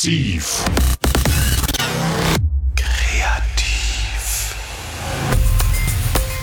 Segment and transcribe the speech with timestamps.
[0.00, 0.64] Massiv.
[2.74, 4.56] Kreativ.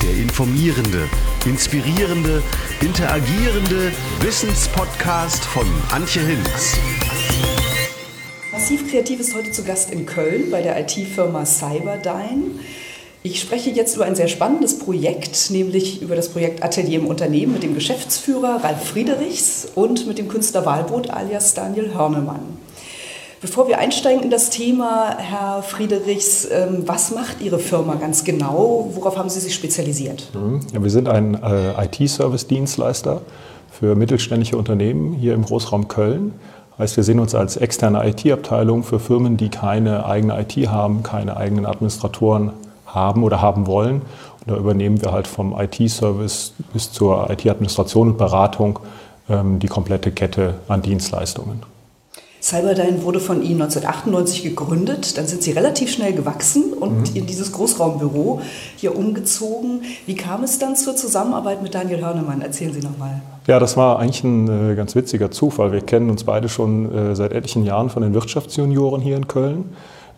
[0.03, 1.09] Der informierende,
[1.43, 2.43] inspirierende,
[2.81, 6.77] interagierende Wissenspodcast von Antje Hinz.
[8.51, 12.59] Massiv Kreativ ist heute zu Gast in Köln bei der IT-Firma Cyberdyne.
[13.23, 17.53] Ich spreche jetzt über ein sehr spannendes Projekt, nämlich über das Projekt Atelier im Unternehmen
[17.53, 22.59] mit dem Geschäftsführer Ralf Friedrichs und mit dem Künstler Wahlbrot alias Daniel Hörnemann.
[23.39, 28.89] Bevor wir einsteigen in das Thema, Herr Friedrichs, ähm, was macht Ihre Firma ganz genau?
[28.95, 30.31] Worauf haben Sie sich spezialisiert?
[30.33, 30.61] Mhm.
[30.73, 33.21] Ja, wir sind ein äh, IT-Service-Dienstleister
[33.69, 36.33] für mittelständische Unternehmen hier im Großraum Köln.
[36.79, 41.37] Heißt, wir sehen uns als externe IT-Abteilung für Firmen, die keine eigene IT haben, keine
[41.37, 42.53] eigenen Administratoren
[42.87, 44.01] haben oder haben wollen.
[44.39, 48.79] Und da übernehmen wir halt vom IT-Service bis zur IT-Administration und Beratung
[49.29, 51.76] ähm, die komplette Kette an Dienstleistungen.
[52.47, 55.17] Cyberdyne wurde von Ihnen 1998 gegründet.
[55.17, 57.15] Dann sind Sie relativ schnell gewachsen und mhm.
[57.15, 58.39] in dieses Großraumbüro
[58.77, 59.81] hier umgezogen.
[60.05, 62.41] Wie kam es dann zur Zusammenarbeit mit Daniel Hörnemann?
[62.41, 63.21] Erzählen Sie nochmal.
[63.47, 65.73] Ja, das war eigentlich ein äh, ganz witziger Zufall.
[65.73, 69.65] Wir kennen uns beide schon äh, seit etlichen Jahren von den Wirtschaftsjunioren hier in Köln.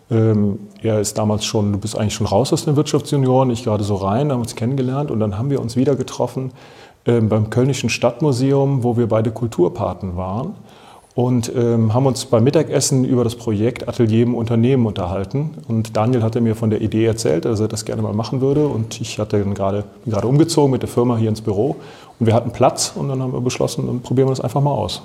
[0.08, 3.82] Ähm, er ist damals schon, du bist eigentlich schon raus aus den Wirtschaftsjunioren, ich gerade
[3.82, 6.52] so rein, haben uns kennengelernt und dann haben wir uns wieder getroffen
[7.06, 10.54] ähm, beim Kölnischen Stadtmuseum, wo wir beide Kulturpaten waren
[11.14, 15.50] und ähm, haben uns beim Mittagessen über das Projekt Atelier im Unternehmen unterhalten.
[15.66, 18.66] Und Daniel hatte mir von der Idee erzählt, dass er das gerne mal machen würde.
[18.66, 21.76] Und ich hatte dann gerade, bin gerade umgezogen mit der Firma hier ins Büro.
[22.18, 24.72] Und wir hatten Platz und dann haben wir beschlossen, dann probieren wir das einfach mal
[24.72, 25.02] aus.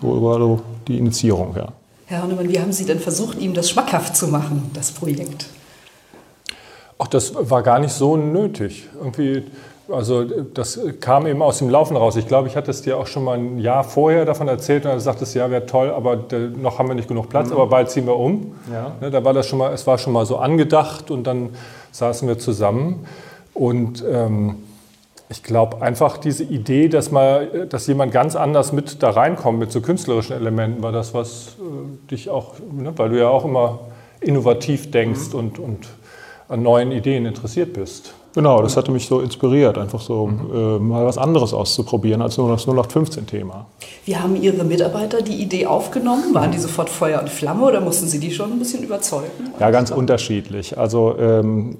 [0.00, 1.68] So war so die Initiierung, ja.
[2.06, 5.46] Herr Hornemann, wie haben Sie denn versucht, ihm das schmackhaft zu machen, das Projekt?
[6.98, 8.88] Ach, das war gar nicht so nötig.
[8.98, 9.42] Irgendwie
[9.88, 12.16] also das kam eben aus dem Laufen raus.
[12.16, 14.90] Ich glaube, ich hatte es dir auch schon mal ein Jahr vorher davon erzählt und
[14.90, 16.24] dann sagtest ja, wäre toll, aber
[16.56, 17.54] noch haben wir nicht genug Platz, mhm.
[17.54, 18.54] aber bald ziehen wir um.
[18.72, 18.92] Ja.
[19.00, 21.50] Ne, da war das schon mal, es war schon mal so angedacht und dann
[21.92, 23.06] saßen wir zusammen
[23.54, 24.56] und ähm,
[25.28, 29.72] ich glaube einfach diese Idee, dass mal, dass jemand ganz anders mit da reinkommt mit
[29.72, 33.80] so künstlerischen Elementen, war das was äh, dich auch, ne, weil du ja auch immer
[34.20, 35.38] innovativ denkst mhm.
[35.38, 35.88] und, und
[36.48, 38.14] an neuen Ideen interessiert bist.
[38.36, 40.50] Genau, das hatte mich so inspiriert, einfach so mhm.
[40.54, 43.64] äh, mal was anderes auszuprobieren als nur das 0815-Thema.
[44.04, 46.34] Wie haben Ihre Mitarbeiter die Idee aufgenommen?
[46.34, 49.54] Waren die sofort Feuer und Flamme oder mussten Sie die schon ein bisschen überzeugen?
[49.58, 50.76] Ja, ganz unterschiedlich.
[50.76, 51.78] Also ähm,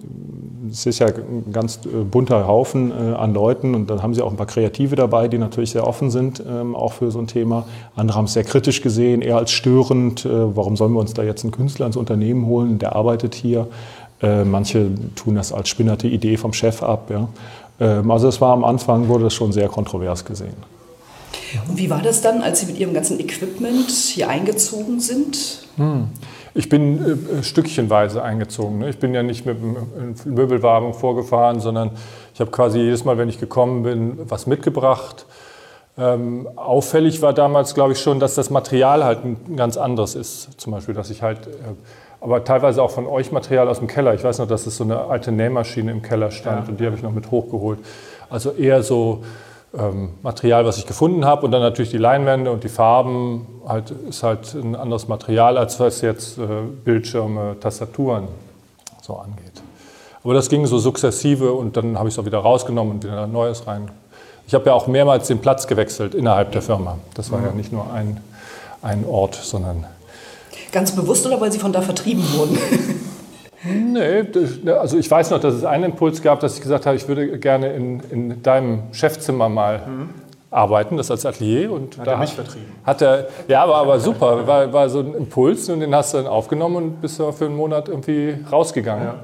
[0.71, 4.23] es ist ja ein ganz äh, bunter Haufen äh, an Leuten und dann haben Sie
[4.23, 7.27] auch ein paar Kreative dabei, die natürlich sehr offen sind, ähm, auch für so ein
[7.27, 7.67] Thema.
[7.97, 10.25] Andere haben es sehr kritisch gesehen, eher als störend.
[10.25, 12.79] Äh, warum sollen wir uns da jetzt einen Künstler ins Unternehmen holen?
[12.79, 13.69] Der arbeitet hier.
[14.23, 17.11] Äh, manche tun das als spinnerte Idee vom Chef ab.
[17.11, 17.29] Ja.
[17.81, 20.57] Ähm, also es war am Anfang, wurde das schon sehr kontrovers gesehen.
[21.69, 25.67] Und wie war das dann, als Sie mit Ihrem ganzen Equipment hier eingezogen sind?
[25.77, 26.09] Hm.
[26.55, 26.99] Ich bin
[27.39, 28.79] äh, stückchenweise eingezogen.
[28.79, 28.89] Ne?
[28.89, 31.91] Ich bin ja nicht mit dem Möbelwagen vorgefahren, sondern
[32.33, 35.27] ich habe quasi jedes Mal, wenn ich gekommen bin, was mitgebracht.
[35.99, 40.61] Ähm, auffällig war damals, glaube ich, schon, dass das Material halt ein ganz anderes ist.
[40.61, 41.51] Zum Beispiel, dass ich halt äh,
[42.21, 44.15] aber teilweise auch von euch Material aus dem Keller.
[44.15, 46.71] Ich weiß noch, dass es so eine alte Nähmaschine im Keller stand ja.
[46.71, 47.79] und die habe ich noch mit hochgeholt.
[48.31, 49.23] Also eher so
[49.79, 53.91] ähm, Material, was ich gefunden habe und dann natürlich die Leinwände und die Farben halt,
[53.91, 56.43] ist halt ein anderes Material, als was jetzt äh,
[56.85, 58.29] Bildschirme, Tastaturen
[59.03, 59.63] so angeht.
[60.25, 63.27] Aber das ging so sukzessive und dann habe ich es auch wieder rausgenommen und wieder
[63.27, 63.91] Neues rein.
[64.49, 66.99] Ich habe ja auch mehrmals den Platz gewechselt innerhalb der Firma.
[67.15, 67.47] Das war mhm.
[67.47, 68.21] ja nicht nur ein,
[68.83, 69.85] ein Ort, sondern
[70.77, 72.59] Ganz bewusst oder weil Sie von da vertrieben wurden?
[73.65, 74.23] Nee,
[74.63, 77.09] ne, also ich weiß noch, dass es einen Impuls gab, dass ich gesagt habe, ich
[77.09, 80.11] würde gerne in, in deinem Chefzimmer mal mhm.
[80.53, 81.73] arbeiten, das als Atelier.
[81.73, 82.67] Und hat da er mich vertrieben.
[82.85, 86.19] Hat er, ja, aber, aber super, war, war so ein Impuls und den hast du
[86.19, 89.05] dann aufgenommen und bist für einen Monat irgendwie rausgegangen.
[89.05, 89.15] Ja.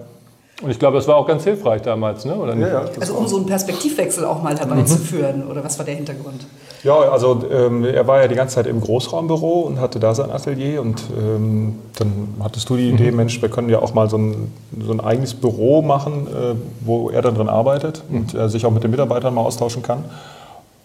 [0.62, 2.34] Und ich glaube, das war auch ganz hilfreich damals, ne?
[2.34, 2.66] oder nicht?
[2.66, 5.50] Ja, ja, also um so einen Perspektivwechsel auch mal herbeizuführen, mhm.
[5.50, 6.46] oder was war der Hintergrund?
[6.84, 10.32] Ja, also ähm, er war ja die ganze Zeit im Großraumbüro und hatte da sein
[10.32, 13.18] Atelier und ähm, dann hattest du die Idee, mhm.
[13.18, 14.52] Mensch, wir können ja auch mal so ein,
[14.84, 18.16] so ein eigenes Büro machen, äh, wo er dann drin arbeitet mhm.
[18.16, 20.04] und er sich auch mit den Mitarbeitern mal austauschen kann.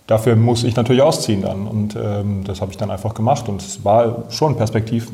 [0.07, 3.62] Dafür muss ich natürlich ausziehen dann und ähm, das habe ich dann einfach gemacht und
[3.62, 5.12] es war schon ein Perspektiv,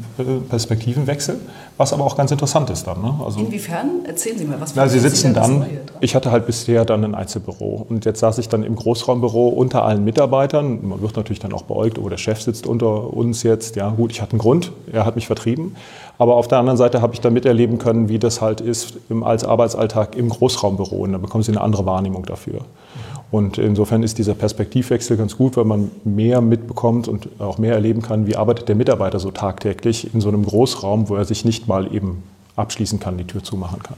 [0.50, 1.40] Perspektivenwechsel,
[1.78, 3.02] was aber auch ganz interessant ist dann.
[3.02, 3.12] Ne?
[3.26, 4.06] Also, Inwiefern?
[4.06, 5.66] Erzählen Sie mal, was na, Sie sitzen dann,
[6.00, 9.84] ich hatte halt bisher dann ein Einzelbüro und jetzt saß ich dann im Großraumbüro unter
[9.84, 10.88] allen Mitarbeitern.
[10.88, 13.76] Man wird natürlich dann auch beäugt, oh, der Chef sitzt unter uns jetzt.
[13.76, 15.76] Ja gut, ich hatte einen Grund, er hat mich vertrieben.
[16.20, 19.24] Aber auf der anderen Seite habe ich dann miterleben können, wie das halt ist im,
[19.24, 22.60] als Arbeitsalltag im Großraumbüro und da bekommen Sie eine andere Wahrnehmung dafür.
[23.34, 28.04] Und insofern ist dieser Perspektivwechsel ganz gut, weil man mehr mitbekommt und auch mehr erleben
[28.04, 31.68] kann, wie arbeitet der Mitarbeiter so tagtäglich in so einem Großraum, wo er sich nicht
[31.68, 32.22] mal eben
[32.56, 33.98] abschließen kann, die Tür zumachen kann.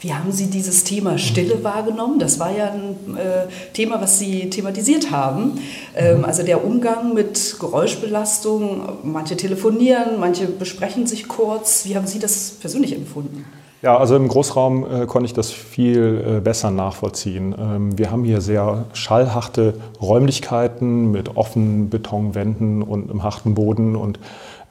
[0.00, 2.20] Wie haben Sie dieses Thema Stille wahrgenommen?
[2.20, 5.58] Das war ja ein äh, Thema, was Sie thematisiert haben.
[5.96, 8.82] Ähm, also der Umgang mit Geräuschbelastung.
[9.02, 11.86] Manche telefonieren, manche besprechen sich kurz.
[11.86, 13.44] Wie haben Sie das persönlich empfunden?
[13.86, 17.54] Ja, also im Großraum äh, konnte ich das viel äh, besser nachvollziehen.
[17.56, 24.18] Ähm, wir haben hier sehr schallharte Räumlichkeiten mit offenen Betonwänden und einem harten Boden und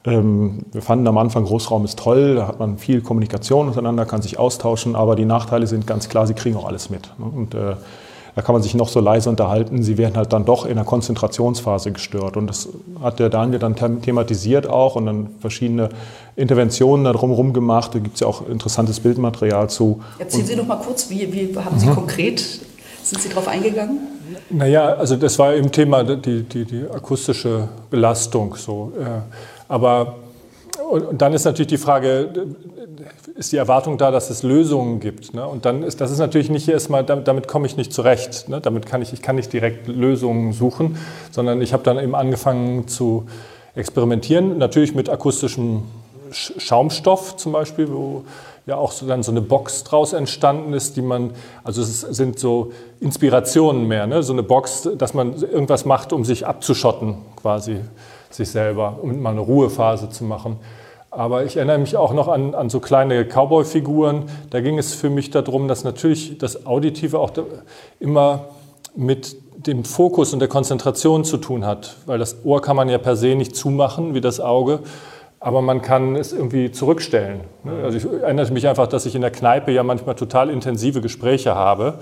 [0.04, 4.20] ähm, wir fanden am Anfang, Großraum ist toll, da hat man viel Kommunikation untereinander, kann
[4.20, 7.10] sich austauschen, aber die Nachteile sind ganz klar, sie kriegen auch alles mit.
[7.16, 7.24] Ne?
[7.24, 7.76] Und äh,
[8.36, 10.84] da kann man sich noch so leise unterhalten, sie werden halt dann doch in der
[10.84, 12.36] Konzentrationsphase gestört.
[12.36, 12.68] Und das
[13.02, 15.88] hat der Daniel dann thematisiert auch und dann verschiedene
[16.36, 17.94] Interventionen da drumherum gemacht.
[17.94, 20.02] Da gibt es ja auch interessantes Bildmaterial zu.
[20.18, 21.94] Erzählen Sie noch mal kurz, wie, wie haben Sie mhm.
[21.94, 22.40] konkret,
[23.02, 24.00] sind Sie darauf eingegangen?
[24.50, 28.92] Naja, also das war im Thema die, die, die akustische Belastung so.
[29.66, 30.16] Aber
[30.90, 32.28] und dann ist natürlich die Frage,
[33.34, 35.34] ist die Erwartung da, dass es Lösungen gibt?
[35.34, 35.46] Ne?
[35.46, 38.48] Und dann ist das ist natürlich nicht erstmal, damit, damit komme ich nicht zurecht.
[38.48, 38.60] Ne?
[38.60, 40.96] Damit kann ich, ich kann nicht direkt Lösungen suchen,
[41.30, 43.26] sondern ich habe dann eben angefangen zu
[43.74, 45.82] experimentieren, natürlich mit akustischem
[46.30, 48.24] Schaumstoff zum Beispiel, wo
[48.66, 51.30] ja auch so dann so eine Box draus entstanden ist, die man,
[51.62, 54.22] also es sind so Inspirationen mehr, ne?
[54.22, 57.78] so eine Box, dass man irgendwas macht, um sich abzuschotten quasi
[58.30, 60.58] sich selber, um mal eine Ruhephase zu machen.
[61.16, 64.24] Aber ich erinnere mich auch noch an, an so kleine Cowboy-Figuren.
[64.50, 67.30] Da ging es für mich darum, dass natürlich das Auditive auch
[67.98, 68.48] immer
[68.94, 71.96] mit dem Fokus und der Konzentration zu tun hat.
[72.04, 74.80] Weil das Ohr kann man ja per se nicht zumachen wie das Auge,
[75.40, 77.40] aber man kann es irgendwie zurückstellen.
[77.64, 77.72] Ne?
[77.82, 81.54] Also ich erinnere mich einfach, dass ich in der Kneipe ja manchmal total intensive Gespräche
[81.54, 81.94] habe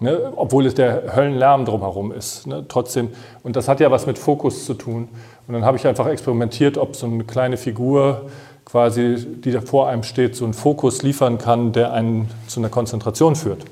[0.00, 2.46] Ne, obwohl es der Höllenlärm drumherum ist.
[2.46, 3.10] Ne, trotzdem,
[3.44, 5.08] und das hat ja was mit Fokus zu tun.
[5.46, 8.22] Und dann habe ich einfach experimentiert, ob so eine kleine Figur
[8.64, 12.70] quasi, die da vor einem steht, so einen Fokus liefern kann, der einen zu einer
[12.70, 13.64] Konzentration führt.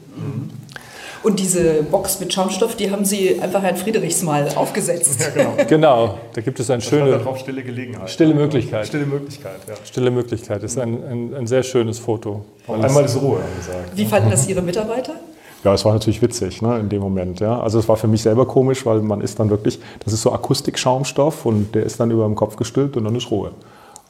[1.23, 5.21] Und diese Box mit Schaumstoff, die haben Sie einfach Herrn Friedrichs mal aufgesetzt.
[5.21, 5.65] Ja, genau.
[5.69, 7.13] genau, da gibt es eine schöne.
[7.13, 8.11] Darauf stille Gelegenheit.
[8.11, 8.89] Stille Möglichkeit.
[8.89, 9.75] Stille Möglichkeit, ja.
[9.85, 12.45] Stille Möglichkeit, das ist ein, ein, ein sehr schönes Foto.
[12.67, 13.91] Einmal ist Ruhe angesagt.
[13.95, 15.15] Wie fanden das Ihre Mitarbeiter?
[15.65, 17.41] Ja, es war natürlich witzig ne, in dem Moment.
[17.41, 17.61] Ja.
[17.61, 20.33] Also es war für mich selber komisch, weil man ist dann wirklich, das ist so
[20.33, 23.53] Akustikschaumstoff und der ist dann über dem Kopf gestülpt und dann ist Ruhe.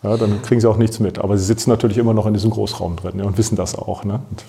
[0.03, 1.19] Ja, dann kriegen sie auch nichts mit.
[1.19, 4.05] Aber sie sitzen natürlich immer noch in diesem Großraum drin ja, und wissen das auch.
[4.05, 4.21] Ne?
[4.31, 4.45] Und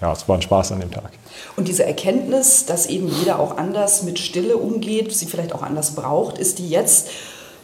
[0.00, 1.10] ja, es war ein Spaß an dem Tag.
[1.56, 5.94] Und diese Erkenntnis, dass eben jeder auch anders mit Stille umgeht, sie vielleicht auch anders
[5.94, 7.08] braucht, ist die jetzt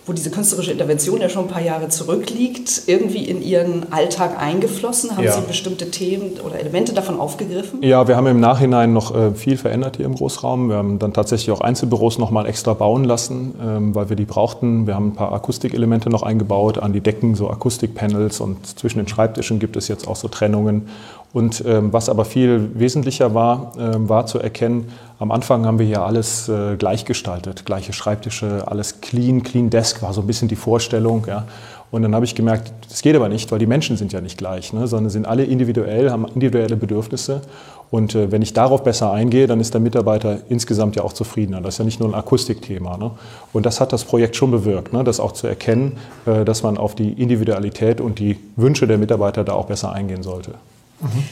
[0.04, 5.16] wo diese künstlerische Intervention ja schon ein paar Jahre zurückliegt, irgendwie in Ihren Alltag eingeflossen?
[5.16, 5.32] Haben ja.
[5.32, 7.82] Sie bestimmte Themen oder Elemente davon aufgegriffen?
[7.82, 10.70] Ja, wir haben im Nachhinein noch äh, viel verändert hier im Großraum.
[10.70, 14.24] Wir haben dann tatsächlich auch Einzelbüros noch mal extra bauen lassen, ähm, weil wir die
[14.24, 14.88] brauchten.
[14.88, 19.08] Wir haben ein paar Akustikelemente noch eingebaut an die Decken, so Akustikpanels und zwischen den
[19.08, 20.88] Schreibtischen gibt es jetzt auch so Trennungen.
[21.32, 24.88] Und ähm, was aber viel wesentlicher war, ähm, war zu erkennen,
[25.18, 30.02] am Anfang haben wir hier alles äh, gleich gestaltet, gleiche Schreibtische, alles clean, clean Desk
[30.02, 31.24] war so ein bisschen die Vorstellung.
[31.26, 31.46] Ja.
[31.90, 34.38] Und dann habe ich gemerkt, das geht aber nicht, weil die Menschen sind ja nicht
[34.38, 37.42] gleich, ne, sondern sind alle individuell, haben individuelle Bedürfnisse.
[37.90, 41.60] Und äh, wenn ich darauf besser eingehe, dann ist der Mitarbeiter insgesamt ja auch zufriedener.
[41.60, 42.96] Das ist ja nicht nur ein Akustikthema.
[42.96, 43.10] Ne?
[43.52, 45.04] Und das hat das Projekt schon bewirkt, ne?
[45.04, 49.44] das auch zu erkennen, äh, dass man auf die Individualität und die Wünsche der Mitarbeiter
[49.44, 50.52] da auch besser eingehen sollte.
[51.02, 51.24] Mhm.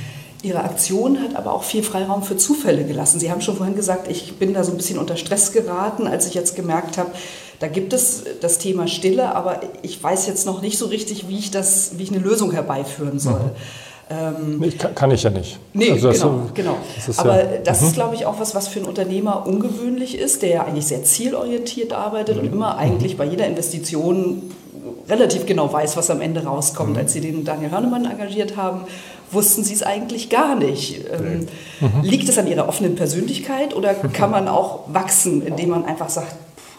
[0.43, 3.21] Ihre Aktion hat aber auch viel Freiraum für Zufälle gelassen.
[3.21, 6.27] Sie haben schon vorhin gesagt, ich bin da so ein bisschen unter Stress geraten, als
[6.27, 7.11] ich jetzt gemerkt habe,
[7.59, 11.39] da gibt es das Thema Stille, aber ich weiß jetzt noch nicht so richtig, wie
[11.39, 13.39] ich, das, wie ich eine Lösung herbeiführen soll.
[13.39, 13.51] Mhm.
[14.11, 15.59] Ähm, ich kann, kann, ich ja nicht.
[15.75, 16.19] Nee, also genau.
[16.19, 16.77] So, genau.
[17.07, 17.87] Das aber ja, das mhm.
[17.87, 21.05] ist, glaube ich, auch was, was für einen Unternehmer ungewöhnlich ist, der ja eigentlich sehr
[21.05, 22.43] zielorientiert arbeitet mhm.
[22.43, 24.43] und immer eigentlich bei jeder Investition
[25.09, 26.95] relativ genau weiß, was am Ende rauskommt.
[26.95, 26.99] Mhm.
[26.99, 28.81] Als Sie den Daniel Hörnemann engagiert haben,
[29.33, 31.05] wussten Sie es eigentlich gar nicht.
[31.11, 31.47] Ähm,
[31.81, 32.03] mhm.
[32.03, 36.35] Liegt es an Ihrer offenen Persönlichkeit oder kann man auch wachsen, indem man einfach sagt,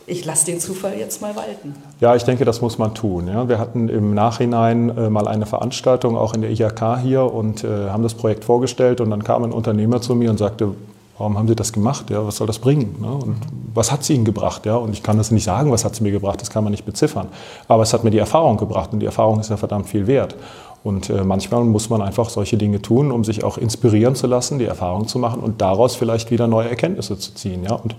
[0.08, 1.76] ich lasse den Zufall jetzt mal walten.
[2.00, 3.28] Ja, ich denke, das muss man tun.
[3.28, 3.48] Ja.
[3.48, 7.90] Wir hatten im Nachhinein äh, mal eine Veranstaltung auch in der IHK hier und äh,
[7.90, 10.74] haben das Projekt vorgestellt und dann kam ein Unternehmer zu mir und sagte,
[11.18, 12.10] warum haben Sie das gemacht?
[12.10, 12.96] Ja, was soll das bringen?
[13.00, 13.12] Ne?
[13.12, 13.38] Und
[13.74, 14.66] was hat es Ihnen gebracht?
[14.66, 14.76] Ja?
[14.76, 16.86] Und ich kann das nicht sagen, was hat es mir gebracht, das kann man nicht
[16.86, 17.28] beziffern.
[17.68, 20.36] Aber es hat mir die Erfahrung gebracht und die Erfahrung ist ja verdammt viel wert.
[20.84, 24.58] Und äh, manchmal muss man einfach solche Dinge tun, um sich auch inspirieren zu lassen,
[24.58, 27.64] die Erfahrung zu machen und daraus vielleicht wieder neue Erkenntnisse zu ziehen.
[27.64, 27.76] Ja?
[27.76, 27.94] Und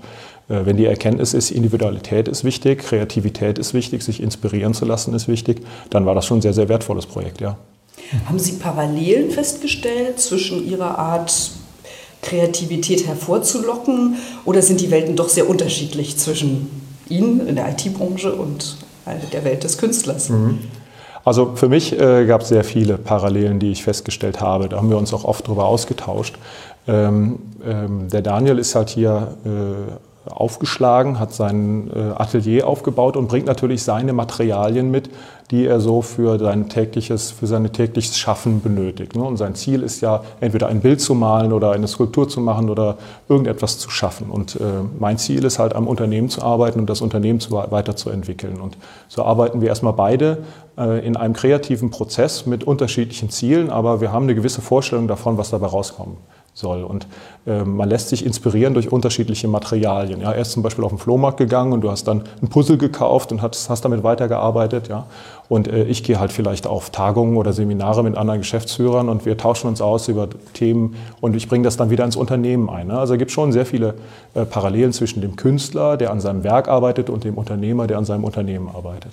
[0.49, 5.15] äh, wenn die Erkenntnis ist, Individualität ist wichtig, Kreativität ist wichtig, sich inspirieren zu lassen
[5.15, 7.57] ist wichtig, dann war das schon ein sehr, sehr wertvolles Projekt, ja.
[8.27, 11.53] Haben Sie Parallelen festgestellt zwischen Ihrer Art,
[12.21, 14.17] Kreativität hervorzulocken?
[14.45, 16.69] Oder sind die Welten doch sehr unterschiedlich zwischen
[17.09, 18.77] Ihnen in der IT-Branche und
[19.33, 20.29] der Welt des Künstlers?
[20.29, 20.59] Mhm.
[21.25, 24.69] Also für mich äh, gab es sehr viele Parallelen, die ich festgestellt habe.
[24.69, 26.37] Da haben wir uns auch oft darüber ausgetauscht.
[26.89, 29.93] Ähm, ähm, der Daniel ist halt hier äh,
[30.27, 35.11] aufgeschlagen, hat sein äh, Atelier aufgebaut und bringt natürlich seine Materialien mit,
[35.51, 39.15] die er so für sein tägliches, für sein tägliches Schaffen benötigt.
[39.15, 39.23] Ne?
[39.23, 42.71] Und sein Ziel ist ja, entweder ein Bild zu malen oder eine Skulptur zu machen
[42.71, 42.97] oder
[43.29, 44.31] irgendetwas zu schaffen.
[44.31, 44.65] Und äh,
[44.99, 48.61] mein Ziel ist halt, am Unternehmen zu arbeiten und das Unternehmen zu, weiterzuentwickeln.
[48.61, 50.39] Und so arbeiten wir erstmal beide
[50.79, 55.37] äh, in einem kreativen Prozess mit unterschiedlichen Zielen, aber wir haben eine gewisse Vorstellung davon,
[55.37, 56.17] was dabei rauskommt
[56.55, 56.85] soll.
[56.85, 57.07] Und
[57.47, 60.21] äh, man lässt sich inspirieren durch unterschiedliche Materialien.
[60.21, 62.77] Ja, er ist zum Beispiel auf den Flohmarkt gegangen und du hast dann ein Puzzle
[62.77, 64.89] gekauft und hast, hast damit weitergearbeitet.
[64.89, 65.07] Ja.
[65.49, 69.37] Und äh, ich gehe halt vielleicht auf Tagungen oder Seminare mit anderen Geschäftsführern und wir
[69.37, 72.89] tauschen uns aus über Themen und ich bringe das dann wieder ins Unternehmen ein.
[72.89, 72.99] Ne.
[72.99, 73.95] Also es gibt schon sehr viele
[74.35, 78.05] äh, Parallelen zwischen dem Künstler, der an seinem Werk arbeitet, und dem Unternehmer, der an
[78.05, 79.13] seinem Unternehmen arbeitet.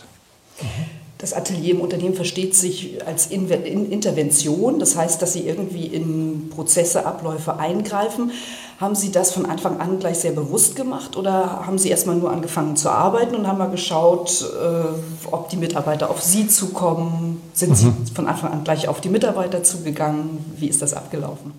[0.62, 0.99] Mhm.
[1.20, 7.06] Das Atelier im Unternehmen versteht sich als Intervention, das heißt, dass Sie irgendwie in Prozesse,
[7.06, 8.32] Abläufe eingreifen.
[8.80, 12.32] Haben Sie das von Anfang an gleich sehr bewusst gemacht oder haben Sie erstmal nur
[12.32, 17.42] angefangen zu arbeiten und haben mal geschaut, äh, ob die Mitarbeiter auf Sie zukommen?
[17.52, 18.08] Sind Sie mhm.
[18.16, 20.46] von Anfang an gleich auf die Mitarbeiter zugegangen?
[20.56, 21.52] Wie ist das abgelaufen?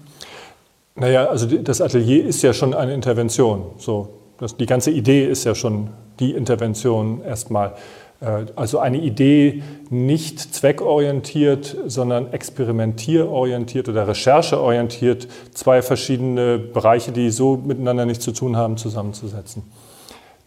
[0.95, 3.67] Naja, also das Atelier ist ja schon eine Intervention.
[3.77, 7.75] So, das, die ganze Idee ist ja schon die Intervention erstmal.
[8.21, 17.57] Äh, also eine Idee nicht zweckorientiert, sondern experimentierorientiert oder rechercheorientiert, zwei verschiedene Bereiche, die so
[17.57, 19.65] miteinander nichts zu tun haben, zusammenzusetzen.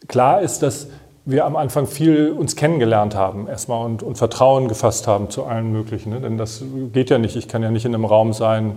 [0.07, 0.87] Klar ist, dass
[1.25, 5.71] wir am Anfang viel uns kennengelernt haben erstmal und, und Vertrauen gefasst haben zu allen
[5.71, 6.09] möglichen.
[6.09, 6.19] Ne?
[6.19, 7.37] Denn das geht ja nicht.
[7.37, 8.75] Ich kann ja nicht in einem Raum sein,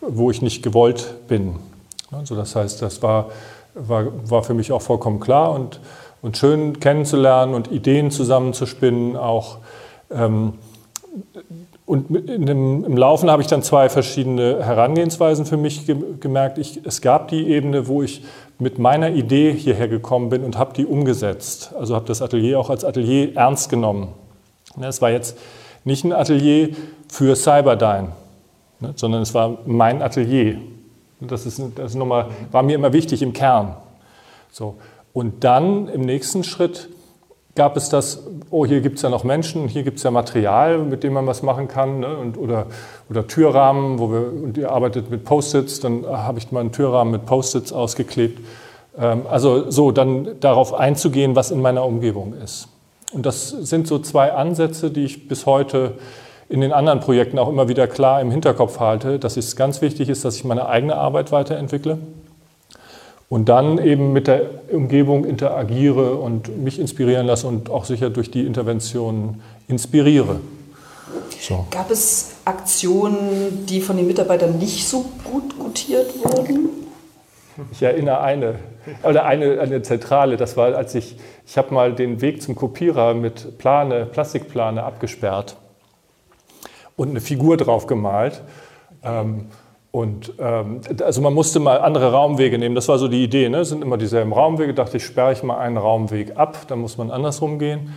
[0.00, 1.56] wo ich nicht gewollt bin.
[2.12, 3.30] Also das heißt, das war,
[3.74, 5.80] war, war für mich auch vollkommen klar und
[6.22, 9.58] und schön kennenzulernen und Ideen zusammenzuspinnen auch.
[10.10, 10.54] Ähm,
[11.86, 15.86] und dem, im Laufen habe ich dann zwei verschiedene Herangehensweisen für mich
[16.20, 16.58] gemerkt.
[16.58, 18.22] Ich, es gab die Ebene, wo ich
[18.58, 21.72] mit meiner Idee hierher gekommen bin und habe die umgesetzt.
[21.78, 24.08] Also habe das Atelier auch als Atelier ernst genommen.
[24.76, 25.38] Ne, es war jetzt
[25.84, 26.70] nicht ein Atelier
[27.08, 28.12] für Cyberdyne,
[28.80, 30.58] ne, sondern es war mein Atelier.
[31.20, 33.76] Das, ist, das ist nochmal, war mir immer wichtig im Kern.
[34.50, 34.76] So.
[35.18, 36.88] Und dann im nächsten Schritt
[37.56, 40.78] gab es das, oh, hier gibt es ja noch Menschen, hier gibt es ja Material,
[40.78, 42.16] mit dem man was machen kann, ne?
[42.16, 42.66] und, oder,
[43.10, 47.10] oder Türrahmen, wo wir, und ihr arbeitet mit Post-its, dann habe ich mal einen Türrahmen
[47.10, 48.38] mit Post-its ausgeklebt.
[48.96, 52.68] Ähm, also so, dann darauf einzugehen, was in meiner Umgebung ist.
[53.12, 55.94] Und das sind so zwei Ansätze, die ich bis heute
[56.48, 60.10] in den anderen Projekten auch immer wieder klar im Hinterkopf halte, dass es ganz wichtig
[60.10, 61.98] ist, dass ich meine eigene Arbeit weiterentwickle
[63.28, 64.42] und dann eben mit der
[64.72, 70.40] Umgebung interagiere und mich inspirieren lasse und auch sicher durch die Interventionen inspiriere.
[71.40, 71.66] So.
[71.70, 76.70] Gab es Aktionen, die von den Mitarbeitern nicht so gut gutiert wurden?
[77.72, 78.54] Ich erinnere eine,
[79.02, 81.16] oder eine, eine zentrale, das war, als ich,
[81.46, 85.56] ich habe mal den Weg zum Kopierer mit Plane, Plastikplane abgesperrt
[86.96, 88.42] und eine Figur drauf gemalt.
[89.02, 89.46] Ähm,
[89.90, 92.74] und ähm, also man musste mal andere Raumwege nehmen.
[92.74, 93.48] Das war so die Idee.
[93.48, 93.60] Ne?
[93.60, 94.74] Es sind immer dieselben Raumwege.
[94.74, 97.94] Dachte ich, sperre ich mal einen Raumweg ab, dann muss man andersrum gehen.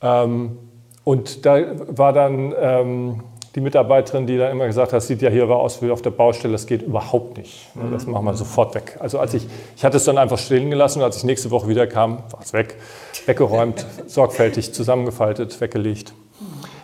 [0.00, 0.58] Ähm,
[1.02, 3.22] und da war dann ähm,
[3.56, 6.10] die Mitarbeiterin, die dann immer gesagt hat, das sieht ja hier aus wie auf der
[6.10, 7.74] Baustelle, das geht überhaupt nicht.
[7.74, 7.90] Ne?
[7.90, 8.98] Das machen wir sofort weg.
[9.00, 11.66] Also als ich, ich hatte es dann einfach stehen gelassen und als ich nächste Woche
[11.66, 12.76] wieder kam, war es weg,
[13.24, 16.12] weggeräumt, sorgfältig zusammengefaltet, weggelegt.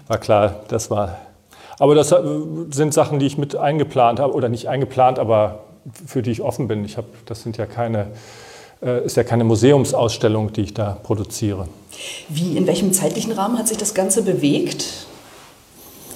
[0.08, 1.18] War klar, das war
[1.78, 2.20] aber das äh,
[2.70, 5.60] sind Sachen, die ich mit eingeplant habe, oder nicht eingeplant, aber
[6.06, 6.84] für die ich offen bin.
[6.84, 8.08] Ich habe, das sind ja keine,
[8.82, 11.68] äh, ist ja keine Museumsausstellung, die ich da produziere.
[12.28, 15.06] Wie, in welchem zeitlichen Rahmen hat sich das Ganze bewegt?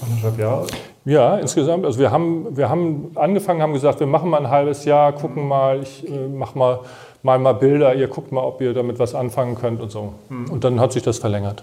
[0.03, 0.67] Anderthalb Jahre.
[1.05, 1.85] Ja, insgesamt.
[1.85, 5.47] Also wir haben, wir haben angefangen, haben gesagt, wir machen mal ein halbes Jahr, gucken
[5.47, 6.81] mal, ich äh, mache mal,
[7.23, 10.15] mal mal Bilder, ihr guckt mal, ob ihr damit was anfangen könnt und so.
[10.29, 10.51] Mhm.
[10.51, 11.63] Und dann hat sich das verlängert.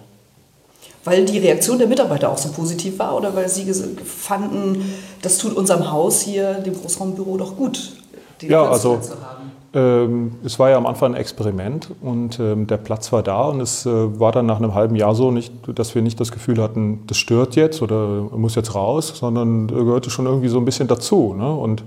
[1.04, 3.66] Weil die Reaktion der Mitarbeiter auch so positiv war oder weil sie
[4.06, 7.92] fanden, das tut unserem Haus hier, dem Großraumbüro, doch gut,
[8.40, 9.52] die ja, also, zu haben?
[9.76, 13.60] Ähm, es war ja am Anfang ein Experiment und ähm, der Platz war da und
[13.60, 16.62] es äh, war dann nach einem halben Jahr so, nicht, dass wir nicht das Gefühl
[16.62, 20.88] hatten, das stört jetzt oder muss jetzt raus, sondern gehörte schon irgendwie so ein bisschen
[20.88, 21.34] dazu.
[21.34, 21.52] Ne?
[21.52, 21.84] Und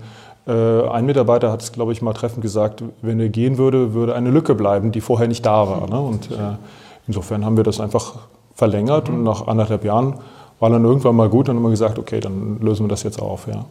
[0.48, 4.16] äh, ein Mitarbeiter hat es, glaube ich, mal treffend gesagt, wenn er gehen würde, würde
[4.16, 5.88] eine Lücke bleiben, die vorher nicht da war.
[5.88, 6.00] Ne?
[6.00, 6.56] Und äh,
[7.06, 8.14] insofern haben wir das einfach
[8.56, 9.16] verlängert mhm.
[9.16, 10.14] und nach anderthalb Jahren
[10.58, 13.20] war dann irgendwann mal gut und haben wir gesagt, okay, dann lösen wir das jetzt
[13.20, 13.46] auf.
[13.46, 13.66] Ja.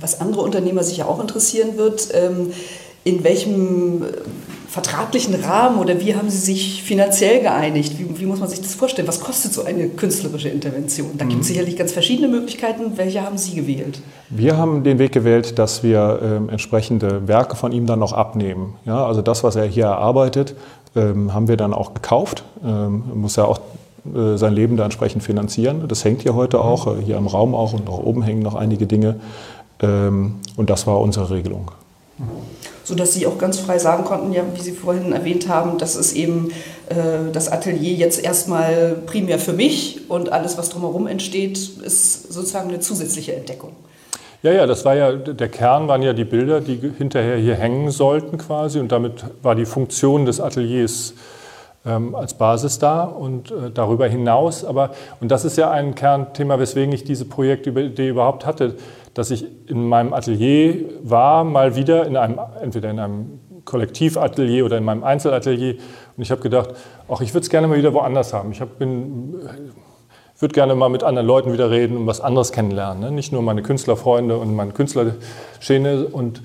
[0.00, 2.52] Was andere Unternehmer sich ja auch interessieren wird, ähm,
[3.04, 4.06] in welchem äh,
[4.68, 7.98] vertraglichen Rahmen oder wie haben Sie sich finanziell geeinigt?
[7.98, 9.08] Wie, wie muss man sich das vorstellen?
[9.08, 11.12] Was kostet so eine künstlerische Intervention?
[11.16, 11.52] Da gibt es mhm.
[11.52, 12.96] sicherlich ganz verschiedene Möglichkeiten.
[12.96, 14.00] Welche haben Sie gewählt?
[14.28, 18.74] Wir haben den Weg gewählt, dass wir ähm, entsprechende Werke von ihm dann noch abnehmen.
[18.84, 20.54] Ja, also das, was er hier erarbeitet,
[20.94, 22.44] ähm, haben wir dann auch gekauft.
[22.64, 23.85] Ähm, muss ja auch äh,
[24.36, 25.84] sein Leben da entsprechend finanzieren.
[25.88, 28.54] Das hängt hier heute auch, äh, hier im Raum auch und auch oben hängen noch
[28.54, 29.16] einige Dinge.
[29.80, 31.70] Ähm, und das war unsere Regelung.
[32.84, 36.12] Sodass Sie auch ganz frei sagen konnten, ja, wie Sie vorhin erwähnt haben, dass es
[36.12, 36.50] eben
[36.88, 42.68] äh, das Atelier jetzt erstmal primär für mich und alles, was drumherum entsteht, ist sozusagen
[42.68, 43.72] eine zusätzliche Entdeckung.
[44.42, 47.90] Ja, ja, das war ja, der Kern waren ja die Bilder, die hinterher hier hängen
[47.90, 51.20] sollten quasi und damit war die Funktion des Ateliers ähm,
[52.14, 54.64] als Basis da und äh, darüber hinaus.
[54.64, 54.90] Aber,
[55.20, 58.76] und das ist ja ein Kernthema, weswegen ich diese Projektidee überhaupt hatte,
[59.14, 64.78] dass ich in meinem Atelier war, mal wieder in einem, entweder in einem Kollektivatelier oder
[64.78, 65.74] in meinem Einzelatelier.
[66.16, 66.70] Und ich habe gedacht,
[67.08, 68.52] ach, ich würde es gerne mal wieder woanders haben.
[68.52, 69.34] Ich hab, bin,
[70.38, 73.00] würde gerne mal mit anderen Leuten wieder reden und was anderes kennenlernen.
[73.00, 73.10] Ne?
[73.10, 76.44] Nicht nur meine Künstlerfreunde und meine Künstlerszene und ähm,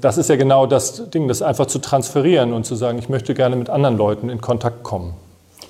[0.00, 3.32] das ist ja genau das Ding, das einfach zu transferieren und zu sagen, ich möchte
[3.32, 5.14] gerne mit anderen Leuten in Kontakt kommen.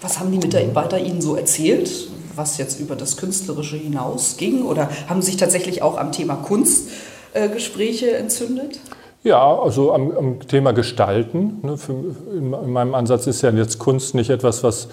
[0.01, 4.65] Was haben die Mitarbeiter Ihnen so erzählt, was jetzt über das Künstlerische hinausging?
[4.65, 6.89] Oder haben sich tatsächlich auch am Thema Kunst
[7.35, 8.81] äh, Gespräche entzündet?
[9.25, 11.61] Ja, also am, am Thema Gestalten.
[11.63, 14.89] Ne, für, in, in, meinem Ansatz ist ja jetzt Kunst nicht etwas, was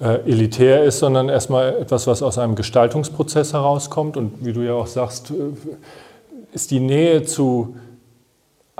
[0.00, 4.16] äh, elitär ist, sondern erstmal etwas, was aus einem Gestaltungsprozess herauskommt.
[4.16, 5.34] Und wie du ja auch sagst, äh,
[6.52, 7.74] ist die Nähe zu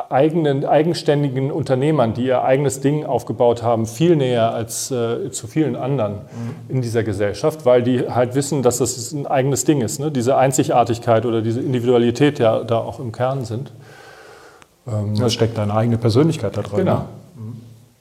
[0.09, 5.77] eigenen, eigenständigen Unternehmern, die ihr eigenes Ding aufgebaut haben, viel näher als äh, zu vielen
[5.77, 6.21] anderen mhm.
[6.69, 10.01] in dieser Gesellschaft, weil die halt wissen, dass das ein eigenes Ding ist.
[10.01, 10.11] Ne?
[10.11, 13.73] Diese Einzigartigkeit oder diese Individualität ja da auch im Kern sind.
[14.87, 16.79] Ähm, da steckt deine eigene Persönlichkeit da drin.
[16.81, 16.95] Genau.
[16.95, 17.05] Ne?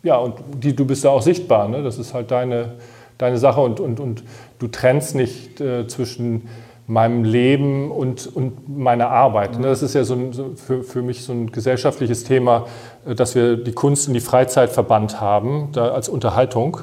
[0.04, 1.68] Ja, und die, du bist da auch sichtbar.
[1.68, 1.84] Ne?
[1.84, 2.74] Das ist halt deine,
[3.18, 4.24] deine Sache und, und, und
[4.60, 6.48] du trennst nicht äh, zwischen
[6.90, 9.58] meinem Leben und, und meiner Arbeit.
[9.58, 9.62] Mhm.
[9.62, 12.66] Das ist ja so, ein, für, für mich so ein gesellschaftliches Thema,
[13.06, 16.78] äh, dass wir die Kunst in die Freizeit verbannt haben, da als Unterhaltung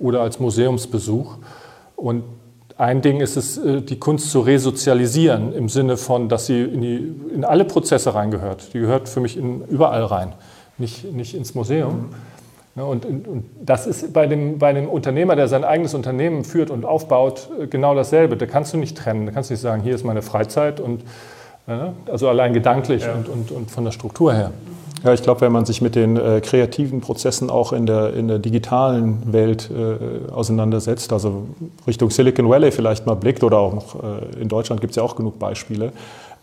[0.00, 1.36] oder als Museumsbesuch.
[1.94, 2.24] Und
[2.76, 6.80] ein Ding ist es, äh, die Kunst zu resozialisieren im Sinne von, dass sie in,
[6.80, 8.74] die, in alle Prozesse reingehört.
[8.74, 10.32] Die gehört für mich in, überall rein,
[10.78, 11.94] nicht, nicht ins Museum.
[11.94, 12.33] Mhm.
[12.76, 16.70] Und, und, und, das ist bei dem, bei dem Unternehmer, der sein eigenes Unternehmen führt
[16.70, 18.36] und aufbaut, äh, genau dasselbe.
[18.36, 19.26] Da kannst du nicht trennen.
[19.26, 21.02] Da kannst du nicht sagen, hier ist meine Freizeit und
[22.06, 23.14] also allein gedanklich ja.
[23.14, 24.50] und, und, und von der Struktur her.
[25.02, 28.26] Ja, ich glaube, wenn man sich mit den äh, kreativen Prozessen auch in der, in
[28.26, 31.46] der digitalen Welt äh, auseinandersetzt, also
[31.86, 35.02] Richtung Silicon Valley vielleicht mal blickt oder auch noch äh, in Deutschland gibt es ja
[35.02, 35.90] auch genug Beispiele, äh,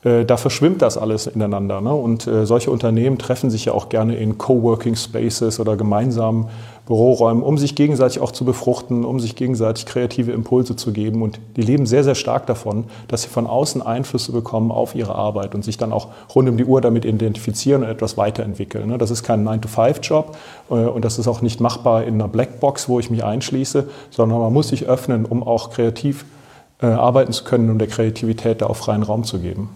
[0.03, 1.79] da verschwimmt das alles ineinander.
[1.79, 1.93] Ne?
[1.93, 6.47] Und äh, solche Unternehmen treffen sich ja auch gerne in Coworking Spaces oder gemeinsamen
[6.87, 11.21] Büroräumen, um sich gegenseitig auch zu befruchten, um sich gegenseitig kreative Impulse zu geben.
[11.21, 15.13] Und die leben sehr, sehr stark davon, dass sie von außen Einflüsse bekommen auf ihre
[15.13, 18.89] Arbeit und sich dann auch rund um die Uhr damit identifizieren und etwas weiterentwickeln.
[18.89, 18.97] Ne?
[18.97, 20.35] Das ist kein 9-to-5-Job
[20.71, 24.39] äh, und das ist auch nicht machbar in einer Blackbox, wo ich mich einschließe, sondern
[24.39, 26.25] man muss sich öffnen, um auch kreativ
[26.79, 29.69] arbeiten zu können und der Kreativität da auch freien Raum zu geben.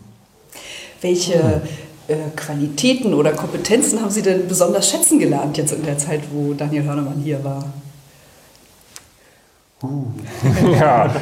[1.05, 1.61] Welche
[2.07, 6.55] äh, Qualitäten oder Kompetenzen haben Sie denn besonders schätzen gelernt jetzt in der Zeit, wo
[6.55, 7.63] Daniel Hörnemann hier war?
[9.83, 10.05] Uh.
[10.71, 11.13] ja.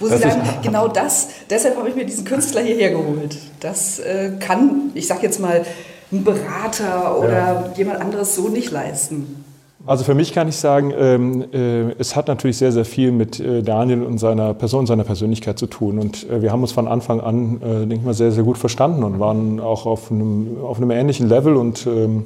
[0.00, 3.38] Wo Sie sagen, genau das, deshalb habe ich mir diesen Künstler hierher geholt.
[3.60, 5.64] Das äh, kann, ich sage jetzt mal,
[6.10, 7.72] ein Berater oder ja.
[7.76, 9.44] jemand anderes so nicht leisten.
[9.84, 13.40] Also für mich kann ich sagen, ähm, äh, es hat natürlich sehr, sehr viel mit
[13.40, 15.98] äh, Daniel und seiner Person, seiner Persönlichkeit zu tun.
[15.98, 18.58] Und äh, wir haben uns von Anfang an, äh, denke ich mal, sehr, sehr gut
[18.58, 22.24] verstanden und waren auch auf einem, auf einem ähnlichen Level und ähm,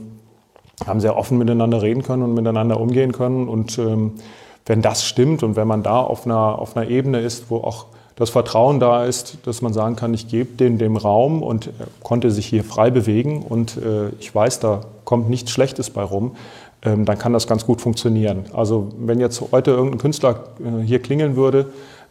[0.87, 3.49] haben sehr offen miteinander reden können und miteinander umgehen können.
[3.49, 4.13] Und ähm,
[4.67, 7.87] wenn das stimmt und wenn man da auf einer, auf einer Ebene ist, wo auch
[8.17, 11.87] das Vertrauen da ist, dass man sagen kann, ich gebe den dem Raum und er
[12.03, 16.33] konnte sich hier frei bewegen und äh, ich weiß, da kommt nichts Schlechtes bei rum,
[16.87, 18.45] dann kann das ganz gut funktionieren.
[18.53, 21.67] Also wenn jetzt heute irgendein Künstler äh, hier klingeln würde,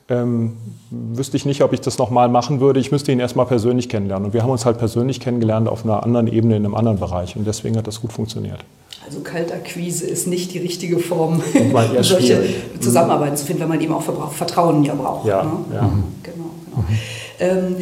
[0.07, 0.57] ähm,
[0.91, 2.79] wüsste ich nicht, ob ich das nochmal machen würde.
[2.79, 4.27] Ich müsste ihn erstmal persönlich kennenlernen.
[4.27, 7.35] Und wir haben uns halt persönlich kennengelernt auf einer anderen Ebene, in einem anderen Bereich.
[7.35, 8.59] Und deswegen hat das gut funktioniert.
[9.05, 12.43] Also Kaltakquise ist nicht die richtige Form, um solche
[12.79, 15.27] Zusammenarbeiten zu finden, wenn man eben auch Vertrauen ja braucht.
[15.27, 15.51] Ja, ne?
[15.73, 15.81] ja.
[15.83, 16.03] Mhm.
[16.23, 16.77] Genau, genau.
[16.77, 16.95] Mhm.
[17.39, 17.75] Ähm,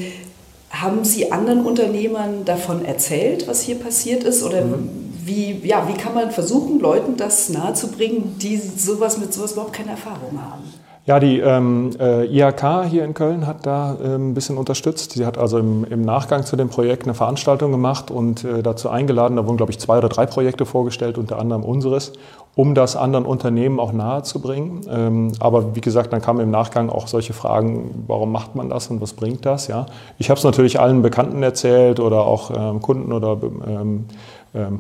[0.70, 4.44] haben Sie anderen Unternehmern davon erzählt, was hier passiert ist?
[4.44, 9.54] Oder mhm wie, ja, wie kann man versuchen, Leuten das nahezubringen, die sowas mit sowas
[9.54, 10.64] überhaupt keine Erfahrung haben?
[11.06, 15.12] Ja, die ähm, äh, IHK hier in Köln hat da äh, ein bisschen unterstützt.
[15.12, 18.88] Sie hat also im, im, Nachgang zu dem Projekt eine Veranstaltung gemacht und äh, dazu
[18.88, 19.36] eingeladen.
[19.36, 22.14] Da wurden, glaube ich, zwei oder drei Projekte vorgestellt, unter anderem unseres,
[22.56, 24.80] um das anderen Unternehmen auch nahezubringen.
[24.90, 28.88] Ähm, aber wie gesagt, dann kamen im Nachgang auch solche Fragen, warum macht man das
[28.88, 29.68] und was bringt das?
[29.68, 29.88] Ja?
[30.20, 34.06] Ich habe es natürlich allen Bekannten erzählt oder auch ähm, Kunden oder ähm,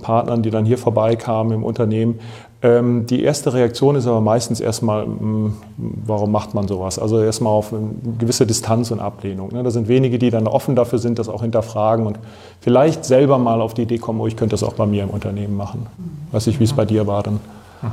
[0.01, 2.19] Partnern, die dann hier vorbeikamen im Unternehmen.
[2.61, 6.99] Ähm, die erste Reaktion ist aber meistens erstmal, hm, warum macht man sowas?
[6.99, 9.51] Also erstmal auf eine gewisse Distanz und Ablehnung.
[9.51, 9.63] Ne?
[9.63, 12.19] Da sind wenige, die dann offen dafür sind, das auch hinterfragen und
[12.61, 15.09] vielleicht selber mal auf die Idee kommen, oh, ich könnte das auch bei mir im
[15.09, 15.87] Unternehmen machen.
[16.31, 17.39] Weiß ich, wie es bei dir war dann.
[17.81, 17.89] Mhm.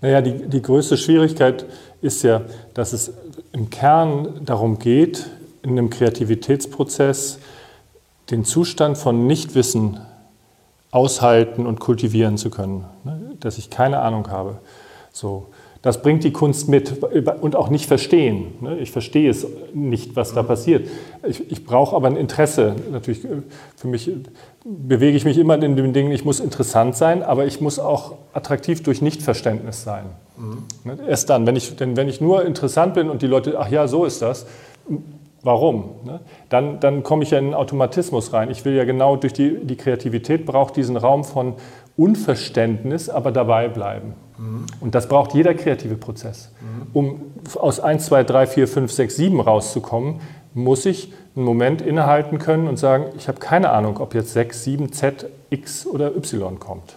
[0.00, 1.66] Naja, die, die größte Schwierigkeit
[2.00, 2.42] ist ja,
[2.74, 3.12] dass es
[3.52, 5.28] im Kern darum geht,
[5.62, 7.38] in einem Kreativitätsprozess
[8.30, 9.98] den Zustand von Nichtwissen
[10.90, 13.32] aushalten und kultivieren zu können, ne?
[13.40, 14.58] dass ich keine Ahnung habe.
[15.12, 15.48] So,
[15.82, 17.04] das bringt die Kunst mit
[17.40, 18.54] und auch nicht verstehen.
[18.60, 18.78] Ne?
[18.78, 20.88] Ich verstehe es nicht, was da passiert.
[21.26, 22.74] Ich, ich brauche aber ein Interesse.
[22.90, 23.42] Natürlich, äh,
[23.76, 24.10] für mich
[24.64, 28.14] bewege ich mich immer in dem Ding, ich muss interessant sein, aber ich muss auch
[28.32, 30.06] attraktiv durch Nichtverständnis sein.
[30.36, 30.98] Mhm.
[31.06, 33.86] Erst dann, wenn ich, denn wenn ich nur interessant bin und die Leute, ach ja,
[33.86, 34.46] so ist das,
[35.42, 35.90] Warum?
[36.04, 36.20] Ne?
[36.48, 38.50] Dann, dann komme ich ja in einen Automatismus rein.
[38.50, 41.54] Ich will ja genau durch die, die Kreativität braucht diesen Raum von
[41.96, 44.14] Unverständnis, aber dabei bleiben.
[44.36, 44.66] Mhm.
[44.80, 46.52] Und das braucht jeder kreative Prozess.
[46.60, 46.86] Mhm.
[46.92, 47.20] Um
[47.56, 50.20] aus 1, 2, 3, 4, 5, 6, 7 rauszukommen,
[50.54, 54.64] muss ich einen Moment innehalten können und sagen, ich habe keine Ahnung, ob jetzt 6,
[54.64, 56.96] 7, Z, X oder Y kommt.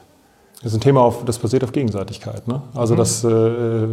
[0.63, 2.47] Das ist ein Thema, auf, das basiert auf Gegenseitigkeit.
[2.47, 2.61] Ne?
[2.75, 2.97] Also, mhm.
[2.97, 3.87] dass äh,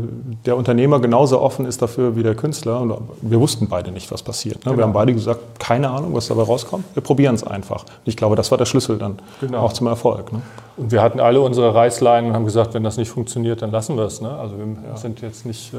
[0.44, 2.80] der Unternehmer genauso offen ist dafür wie der Künstler.
[2.80, 4.56] Und wir wussten beide nicht, was passiert.
[4.56, 4.64] Ne?
[4.64, 4.76] Genau.
[4.76, 6.84] Wir haben beide gesagt, keine Ahnung, was dabei rauskommt.
[6.92, 7.84] Wir probieren es einfach.
[7.84, 9.60] Und ich glaube, das war der Schlüssel dann genau.
[9.60, 10.30] auch zum Erfolg.
[10.30, 10.42] Ne?
[10.76, 13.96] Und wir hatten alle unsere Reißleinen und haben gesagt, wenn das nicht funktioniert, dann lassen
[13.96, 14.20] wir es.
[14.20, 14.30] Ne?
[14.30, 14.96] Also, wir ja.
[14.98, 15.78] sind jetzt nicht äh,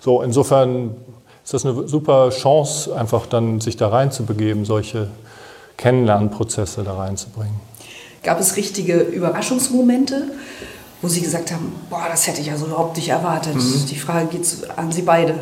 [0.00, 0.22] so.
[0.22, 0.96] Insofern
[1.44, 5.06] ist das eine super Chance, einfach dann sich da reinzubegeben, solche
[5.76, 7.54] Kennenlernprozesse da reinzubringen.
[8.26, 10.24] Gab es richtige Überraschungsmomente,
[11.00, 13.54] wo Sie gesagt haben, boah, das hätte ich ja so überhaupt nicht erwartet?
[13.54, 13.86] Mhm.
[13.88, 14.42] Die Frage geht
[14.74, 15.34] an Sie beide.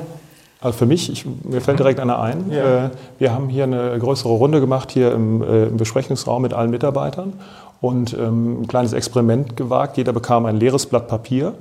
[0.60, 2.50] Also für mich, ich, mir fällt direkt einer ein.
[2.50, 2.86] Ja.
[2.86, 6.70] Äh, wir haben hier eine größere Runde gemacht, hier im, äh, im Besprechungsraum mit allen
[6.70, 7.32] Mitarbeitern
[7.80, 9.96] und ähm, ein kleines Experiment gewagt.
[9.96, 11.54] Jeder bekam ein leeres Blatt Papier.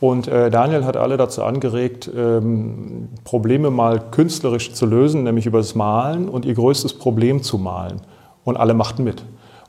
[0.00, 5.58] Und äh, Daniel hat alle dazu angeregt, ähm, Probleme mal künstlerisch zu lösen, nämlich über
[5.58, 8.02] das Malen und ihr größtes Problem zu malen.
[8.44, 9.24] Und alle machten mit.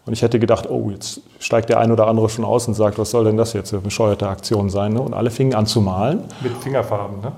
[0.10, 2.98] Und ich hätte gedacht, oh, jetzt steigt der ein oder andere schon aus und sagt,
[2.98, 4.94] was soll denn das jetzt eine bescheuerte Aktion sein?
[4.94, 5.02] Ne?
[5.02, 6.24] Und alle fingen an zu malen.
[6.42, 7.32] Mit Fingerfarben, ne?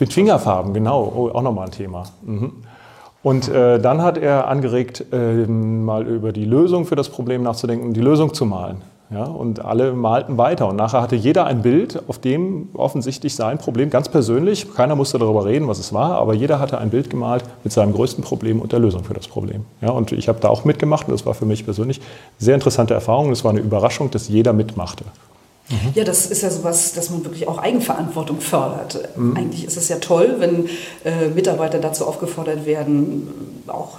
[0.00, 1.12] Mit Fingerfarben, genau.
[1.14, 2.02] Oh, auch nochmal ein Thema.
[2.22, 2.64] Mhm.
[3.22, 7.94] Und äh, dann hat er angeregt, äh, mal über die Lösung für das Problem nachzudenken,
[7.94, 8.82] die Lösung zu malen.
[9.08, 10.68] Ja, und alle malten weiter.
[10.68, 15.18] Und nachher hatte jeder ein Bild, auf dem offensichtlich sein Problem ganz persönlich, keiner musste
[15.18, 18.60] darüber reden, was es war, aber jeder hatte ein Bild gemalt mit seinem größten Problem
[18.60, 19.64] und der Lösung für das Problem.
[19.80, 22.06] Ja, und ich habe da auch mitgemacht und das war für mich persönlich eine
[22.44, 23.30] sehr interessante Erfahrung.
[23.30, 25.04] Es war eine Überraschung, dass jeder mitmachte.
[25.68, 25.92] Mhm.
[25.94, 29.16] Ja, das ist ja sowas, dass man wirklich auch Eigenverantwortung fördert.
[29.16, 29.36] Mhm.
[29.36, 30.66] Eigentlich ist es ja toll, wenn
[31.04, 33.28] äh, Mitarbeiter dazu aufgefordert werden,
[33.66, 33.98] auch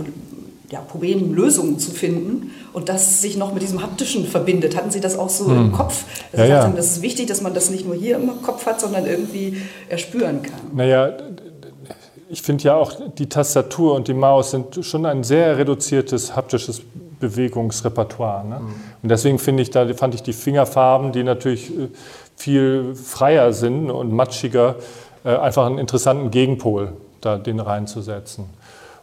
[0.70, 4.76] ja, Problemlösungen zu finden und das sich noch mit diesem haptischen verbindet.
[4.76, 5.58] Hatten Sie das auch so hm.
[5.58, 6.04] im Kopf?
[6.34, 6.68] Also ja, ja.
[6.70, 10.42] das ist wichtig, dass man das nicht nur hier im Kopf hat, sondern irgendwie erspüren
[10.42, 10.60] kann.
[10.74, 11.14] Naja,
[12.30, 16.82] ich finde ja auch, die Tastatur und die Maus sind schon ein sehr reduziertes haptisches
[17.20, 18.46] Bewegungsrepertoire.
[18.46, 18.60] Ne?
[18.60, 18.74] Mhm.
[19.04, 21.88] Und deswegen finde ich, da fand ich die Fingerfarben, die natürlich äh,
[22.36, 24.76] viel freier sind und matschiger,
[25.24, 28.46] äh, einfach einen interessanten Gegenpol, da den reinzusetzen.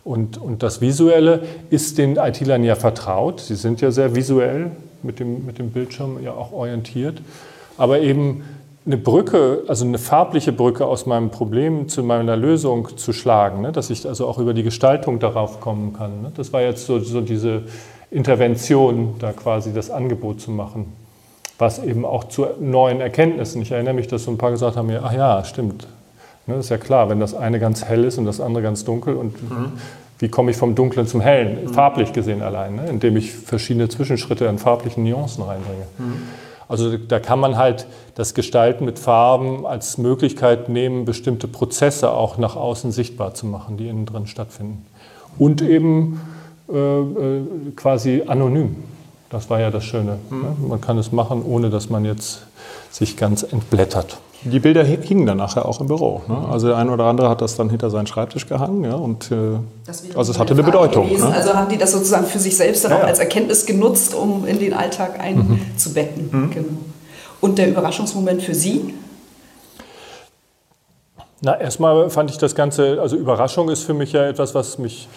[0.05, 3.41] Und, und das Visuelle ist den IT-Lern ja vertraut.
[3.41, 4.71] Sie sind ja sehr visuell
[5.03, 7.23] mit dem, mit dem Bildschirm ja auch orientiert.
[7.79, 8.45] Aber eben
[8.87, 13.73] eine Brücke, also eine farbliche Brücke aus meinem Problem zu meiner Lösung zu schlagen, ne?
[13.73, 16.23] dass ich also auch über die Gestaltung darauf kommen kann.
[16.23, 16.33] Ne?
[16.37, 17.63] Das war jetzt so, so diese
[18.11, 20.93] Intervention, da quasi das Angebot zu machen,
[21.59, 23.63] was eben auch zu neuen Erkenntnissen.
[23.63, 25.87] Ich erinnere mich, dass so ein paar gesagt haben, ach ja, stimmt,
[26.47, 29.15] Ne, ist ja klar, wenn das eine ganz hell ist und das andere ganz dunkel.
[29.15, 29.73] Und mhm.
[30.19, 31.65] wie komme ich vom Dunklen zum Hellen?
[31.65, 31.69] Mhm.
[31.71, 32.87] Farblich gesehen allein, ne?
[32.89, 35.87] indem ich verschiedene Zwischenschritte in farblichen Nuancen reinbringe.
[35.99, 36.23] Mhm.
[36.69, 42.39] Also da kann man halt das Gestalten mit Farben als Möglichkeit nehmen, bestimmte Prozesse auch
[42.39, 44.85] nach außen sichtbar zu machen, die innen drin stattfinden.
[45.39, 46.21] Und eben
[46.73, 47.41] äh, äh
[47.77, 48.77] quasi anonym.
[49.31, 50.19] Das war ja das Schöne.
[50.31, 50.57] Ne?
[50.59, 50.69] Mhm.
[50.69, 52.47] Man kann es machen, ohne dass man jetzt
[52.91, 54.19] sich ganz entblättert.
[54.45, 56.21] Die Bilder hingen dann nachher auch im Büro.
[56.29, 56.37] Ne?
[56.51, 58.85] Also der eine oder andere hat das dann hinter seinen Schreibtisch gehangen.
[58.85, 59.59] Ja, und, äh,
[60.15, 61.11] also es hatte eine Bedeutung.
[61.11, 61.27] Ne?
[61.27, 64.47] Also haben die das sozusagen für sich selbst dann ja, auch als Erkenntnis genutzt, um
[64.47, 66.29] in den Alltag einzubetten.
[66.31, 66.51] Mhm.
[66.51, 66.69] Genau.
[67.41, 68.95] Und der Überraschungsmoment für Sie?
[71.41, 75.09] Na, erstmal fand ich das Ganze, also Überraschung ist für mich ja etwas, was mich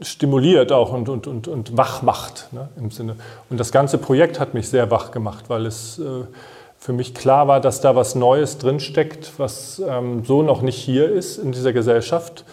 [0.00, 2.48] stimuliert auch und, und, und, und wach macht.
[2.52, 3.16] Ne, im Sinne.
[3.50, 6.24] Und das ganze Projekt hat mich sehr wach gemacht, weil es äh,
[6.78, 11.10] für mich klar war, dass da was Neues drinsteckt, was ähm, so noch nicht hier
[11.10, 12.44] ist in dieser Gesellschaft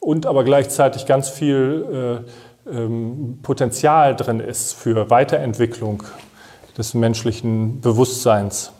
[0.00, 2.24] und aber gleichzeitig ganz viel
[2.66, 6.02] äh, ähm, Potenzial drin ist für Weiterentwicklung
[6.76, 8.72] des menschlichen Bewusstseins.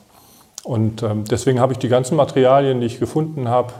[0.64, 3.72] Und ähm, deswegen habe ich die ganzen Materialien, die ich gefunden habe,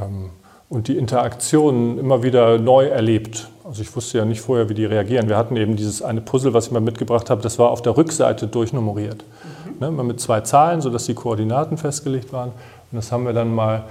[0.00, 0.30] ähm,
[0.68, 3.48] und die Interaktionen immer wieder neu erlebt.
[3.64, 5.28] Also ich wusste ja nicht vorher, wie die reagieren.
[5.28, 7.96] Wir hatten eben dieses eine Puzzle, was ich mal mitgebracht habe, das war auf der
[7.96, 9.24] Rückseite durchnummeriert.
[9.80, 12.48] Ne, mit zwei Zahlen, sodass die Koordinaten festgelegt waren.
[12.48, 13.84] Und das haben wir dann mal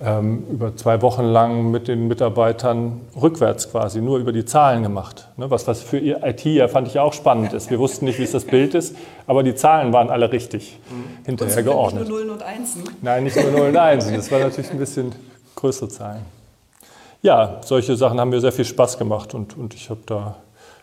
[0.00, 5.28] ähm, über zwei Wochen lang mit den Mitarbeitern rückwärts quasi, nur über die Zahlen gemacht.
[5.36, 7.70] Ne, was, was für ihr IT ja fand ich auch spannend ist.
[7.70, 11.24] Wir wussten nicht, wie es das Bild ist, aber die Zahlen waren alle richtig mhm.
[11.24, 12.02] hinterher geordnet.
[12.02, 12.82] Nicht nur Nullen und Einsen?
[13.00, 14.14] Nein, nicht nur Nullen und Einsen.
[14.14, 15.12] Das war natürlich ein bisschen
[15.54, 16.22] größere Zahlen.
[17.22, 20.36] Ja, solche Sachen haben mir sehr viel Spaß gemacht und, und ich habe da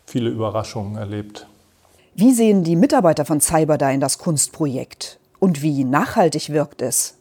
[0.05, 1.45] viele Überraschungen erlebt.
[2.21, 7.15] Wie sehen die Mitarbeiter von Cyberdyne das Kunstprojekt und wie nachhaltig wirkt es?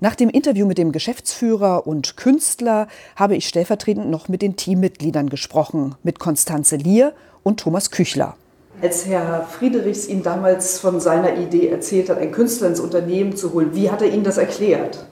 [0.00, 5.28] Nach dem Interview mit dem Geschäftsführer und Künstler habe ich stellvertretend noch mit den Teammitgliedern
[5.28, 8.34] gesprochen, mit Konstanze Lier und Thomas Küchler.
[8.80, 13.52] Als Herr Friedrichs Ihnen damals von seiner Idee erzählt hat, einen Künstler ins Unternehmen zu
[13.52, 15.04] holen, wie hat er Ihnen das erklärt?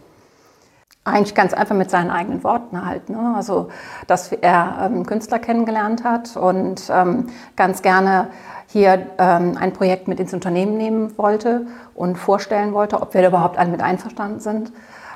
[1.05, 3.11] Eigentlich ganz einfach mit seinen eigenen Worten halt.
[3.11, 3.35] Ne?
[3.37, 3.68] Also,
[4.07, 8.31] dass er ähm, Künstler kennengelernt hat und ähm, ganz gerne
[8.73, 13.29] hier ähm, ein Projekt mit ins Unternehmen nehmen wollte und vorstellen wollte, ob wir da
[13.29, 14.73] überhaupt alle mit einverstanden sind.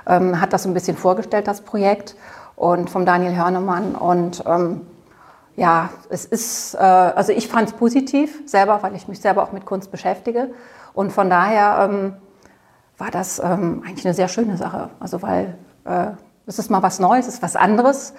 [0.07, 2.17] Ähm, hat das so ein bisschen vorgestellt, das Projekt,
[2.57, 3.95] und vom Daniel Hörnemann.
[3.95, 4.81] Und ähm,
[5.55, 9.53] ja, es ist, äh, also ich fand es positiv selber, weil ich mich selber auch
[9.53, 10.51] mit Kunst beschäftige.
[10.95, 12.15] Und von daher ähm,
[12.99, 14.91] war das ähm, eigentlich eine sehr schöne Sache.
[14.99, 16.09] Also weil äh,
[16.47, 18.15] es ist mal was Neues, es ist was anderes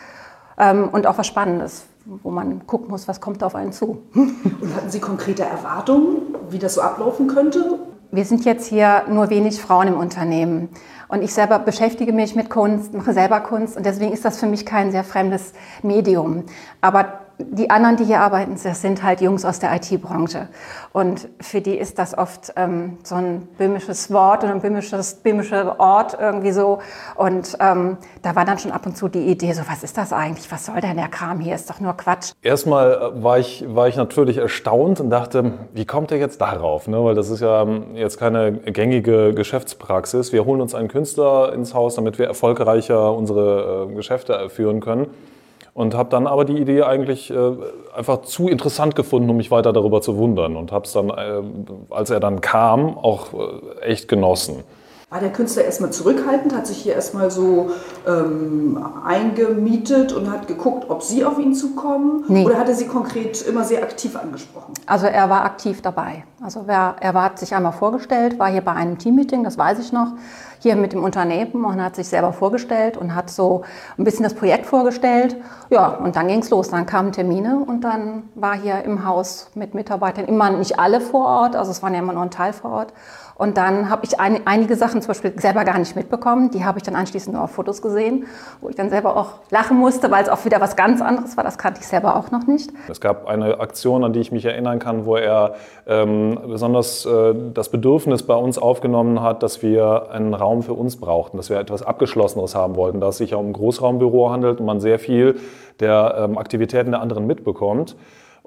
[0.58, 4.04] ähm, und auch was Spannendes, wo man gucken muss, was kommt auf einen zu.
[4.14, 7.80] Und hatten Sie konkrete Erwartungen, wie das so ablaufen könnte?
[8.12, 10.70] Wir sind jetzt hier nur wenig Frauen im Unternehmen.
[11.10, 14.46] Und ich selber beschäftige mich mit Kunst, mache selber Kunst und deswegen ist das für
[14.46, 16.44] mich kein sehr fremdes Medium.
[16.82, 20.48] Aber die anderen, die hier arbeiten, das sind halt Jungs aus der IT-Branche.
[20.92, 25.80] Und für die ist das oft ähm, so ein böhmisches Wort und ein böhmisches, böhmischer
[25.80, 26.80] Ort irgendwie so.
[27.16, 30.14] Und ähm, da war dann schon ab und zu die Idee, so was ist das
[30.14, 30.52] eigentlich?
[30.52, 31.54] Was soll denn der Kram hier?
[31.54, 32.32] Ist doch nur Quatsch.
[32.42, 36.88] Erstmal äh, war ich, war ich natürlich erstaunt und dachte, wie kommt er jetzt darauf?
[36.88, 37.04] Ne?
[37.04, 40.34] Weil das ist ja ähm, jetzt keine gängige Geschäftspraxis.
[40.34, 45.08] Wir holen uns einen Künstler ins Haus, damit wir erfolgreicher unsere äh, Geschäfte führen können
[45.78, 47.36] und habe dann aber die Idee eigentlich äh,
[47.96, 51.44] einfach zu interessant gefunden, um mich weiter darüber zu wundern und habe es dann, äh,
[51.92, 54.64] als er dann kam, auch äh, echt genossen.
[55.12, 57.70] War der Künstler erstmal zurückhaltend, hat sich hier erstmal so
[58.08, 62.26] ähm, eingemietet und hat geguckt, ob Sie auf ihn zukommen?
[62.28, 62.44] Nee.
[62.44, 64.74] Oder hat er Sie konkret immer sehr aktiv angesprochen?
[64.88, 66.24] Also er war aktiv dabei.
[66.42, 69.78] Also er, er war, hat sich einmal vorgestellt, war hier bei einem Teammeeting, das weiß
[69.78, 70.08] ich noch,
[70.68, 73.64] hier mit dem Unternehmen und hat sich selber vorgestellt und hat so
[73.98, 75.38] ein bisschen das Projekt vorgestellt.
[75.70, 76.70] Ja, und dann ging es los.
[76.70, 81.26] Dann kamen Termine und dann war hier im Haus mit Mitarbeitern immer nicht alle vor
[81.26, 82.94] Ort, also es waren ja immer nur ein Teil vor Ort.
[83.38, 86.50] Und dann habe ich ein, einige Sachen zum Beispiel selber gar nicht mitbekommen.
[86.50, 88.26] Die habe ich dann anschließend nur auf Fotos gesehen,
[88.62, 91.44] wo ich dann selber auch lachen musste, weil es auch wieder was ganz anderes war.
[91.44, 92.72] Das kannte ich selber auch noch nicht.
[92.90, 97.36] Es gab eine Aktion, an die ich mich erinnern kann, wo er ähm, besonders äh,
[97.54, 101.60] das Bedürfnis bei uns aufgenommen hat, dass wir einen Raum für uns brauchten, dass wir
[101.60, 105.00] etwas Abgeschlossenes haben wollten, da es sich ja um ein Großraumbüro handelt und man sehr
[105.00, 105.40] viel
[105.80, 107.96] der ähm, Aktivitäten der anderen mitbekommt.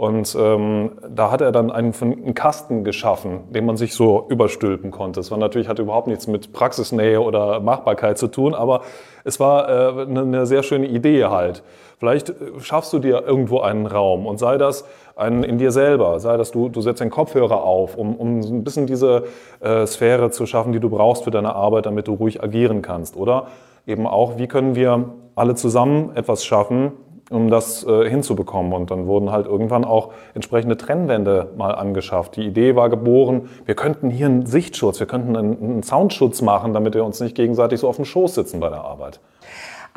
[0.01, 4.91] Und ähm, da hat er dann einen, einen, Kasten geschaffen, den man sich so überstülpen
[4.91, 5.21] konnte.
[5.21, 8.81] Es war natürlich, hatte überhaupt nichts mit Praxisnähe oder Machbarkeit zu tun, aber
[9.25, 11.63] es war äh, eine, eine sehr schöne Idee halt.
[11.99, 14.87] Vielleicht äh, schaffst du dir irgendwo einen Raum und sei das
[15.21, 18.65] ein, in dir selber, sei das du, du setzt einen Kopfhörer auf, um, um ein
[18.65, 19.25] bisschen diese
[19.61, 23.17] äh, Sphäre zu schaffen, die du brauchst für deine Arbeit, damit du ruhig agieren kannst.
[23.17, 23.47] Oder
[23.87, 26.93] eben auch, wie können wir alle zusammen etwas schaffen,
[27.31, 28.73] um das äh, hinzubekommen.
[28.73, 32.37] Und dann wurden halt irgendwann auch entsprechende Trennwände mal angeschafft.
[32.37, 36.73] Die Idee war geboren, wir könnten hier einen Sichtschutz, wir könnten einen, einen Soundschutz machen,
[36.73, 39.21] damit wir uns nicht gegenseitig so auf dem Schoß sitzen bei der Arbeit.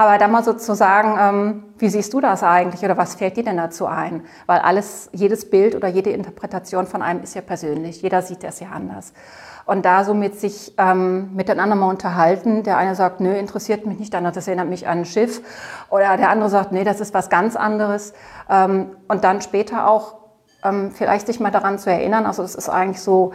[0.04, 3.56] Aber da mal sozusagen, ähm, wie siehst du das eigentlich oder was fällt dir denn
[3.56, 4.26] dazu ein?
[4.48, 8.02] Weil alles, jedes Bild oder jede Interpretation von einem ist ja persönlich.
[8.02, 9.14] Jeder sieht das ja anders
[9.66, 12.64] und da somit sich ähm, miteinander mal unterhalten.
[12.64, 15.42] Der eine sagt, nö, interessiert mich nicht, der das erinnert mich an ein Schiff.
[15.90, 18.14] Oder der andere sagt, nee, das ist was ganz anderes.
[18.50, 20.16] Ähm, und dann später auch
[20.66, 23.32] ähm, vielleicht sich mal daran zu erinnern, also es ist eigentlich so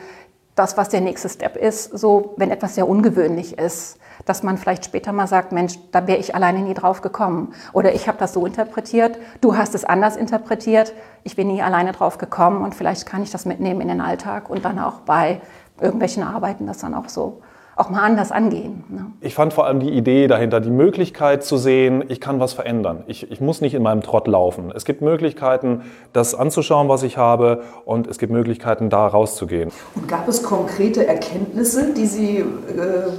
[0.59, 4.85] das, was der nächste Step ist, so wenn etwas sehr ungewöhnlich ist, dass man vielleicht
[4.85, 7.55] später mal sagt, Mensch, da wäre ich alleine nie drauf gekommen.
[7.73, 10.93] Oder ich habe das so interpretiert, du hast es anders interpretiert,
[11.23, 14.51] ich bin nie alleine drauf gekommen und vielleicht kann ich das mitnehmen in den Alltag
[14.51, 15.41] und dann auch bei
[15.81, 17.41] irgendwelchen Arbeiten das dann auch so
[17.79, 18.85] auch mal anders angehen.
[18.89, 19.07] Ne?
[19.21, 23.05] Ich fand vor allem die Idee dahinter, die Möglichkeit zu sehen, ich kann was verändern.
[23.07, 24.73] Ich, ich muss nicht in meinem Trott laufen.
[24.75, 29.71] Es gibt Möglichkeiten, das anzuschauen, was ich habe, und es gibt Möglichkeiten, da rauszugehen.
[29.95, 32.45] Und gab es konkrete Erkenntnisse, die Sie äh,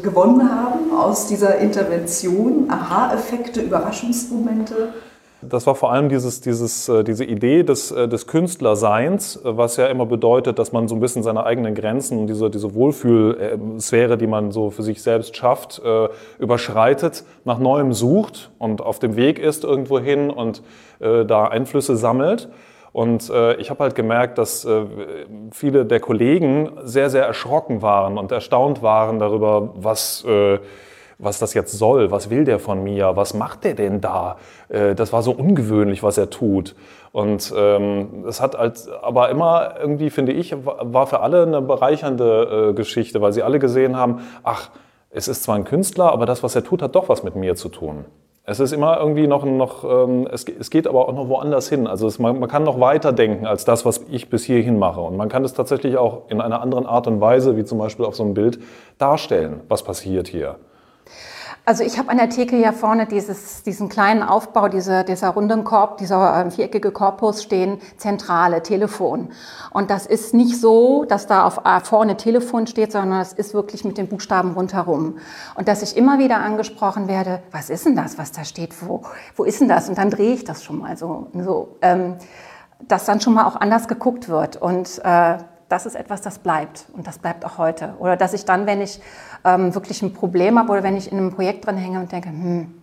[0.03, 2.69] gewonnen haben aus dieser Intervention?
[2.69, 4.93] Aha-Effekte, Überraschungsmomente?
[5.41, 9.77] Das war vor allem dieses, dieses, äh, diese Idee des, äh, des Künstlerseins, äh, was
[9.77, 14.17] ja immer bedeutet, dass man so ein bisschen seine eigenen Grenzen und diese, diese Wohlfühlsphäre,
[14.17, 15.81] die man so für sich selbst schafft,
[16.39, 20.61] überschreitet, nach Neuem sucht und auf dem Weg ist irgendwo hin und
[20.99, 22.49] da Einflüsse sammelt.
[22.91, 24.85] Und äh, ich habe halt gemerkt, dass äh,
[25.51, 30.59] viele der Kollegen sehr, sehr erschrocken waren und erstaunt waren darüber, was, äh,
[31.19, 34.37] was das jetzt soll, was will der von mir, was macht der denn da?
[34.69, 36.75] Äh, das war so ungewöhnlich, was er tut.
[37.11, 42.69] Und ähm, es hat als, aber immer irgendwie, finde ich, war für alle eine bereichernde
[42.69, 44.69] äh, Geschichte, weil sie alle gesehen haben, ach,
[45.11, 47.55] es ist zwar ein Künstler, aber das, was er tut, hat doch was mit mir
[47.55, 48.05] zu tun.
[48.45, 51.85] Es ist immer irgendwie noch, noch ähm, es, es, geht aber auch noch woanders hin.
[51.85, 55.01] Also es, man, man, kann noch weiter denken als das, was ich bis hierhin mache.
[55.01, 58.05] Und man kann es tatsächlich auch in einer anderen Art und Weise, wie zum Beispiel
[58.05, 58.59] auf so einem Bild,
[58.97, 60.55] darstellen, was passiert hier.
[61.69, 65.63] Also ich habe an der Theke ja vorne dieses, diesen kleinen Aufbau, diese, dieser runden
[65.63, 69.29] Korb, dieser äh, viereckige Korpus stehen, Zentrale, Telefon.
[69.69, 73.53] Und das ist nicht so, dass da auf äh, vorne Telefon steht, sondern es ist
[73.53, 75.19] wirklich mit den Buchstaben rundherum.
[75.53, 79.03] Und dass ich immer wieder angesprochen werde, was ist denn das, was da steht, wo,
[79.35, 79.89] wo ist denn das?
[79.89, 82.15] Und dann drehe ich das schon mal so, so ähm,
[82.87, 84.59] dass dann schon mal auch anders geguckt wird.
[84.59, 85.37] Und äh,
[85.69, 87.93] das ist etwas, das bleibt und das bleibt auch heute.
[87.99, 88.99] Oder dass ich dann, wenn ich
[89.45, 92.29] ähm, wirklich ein Problem habe oder wenn ich in einem Projekt drin hänge und denke,
[92.29, 92.73] hm,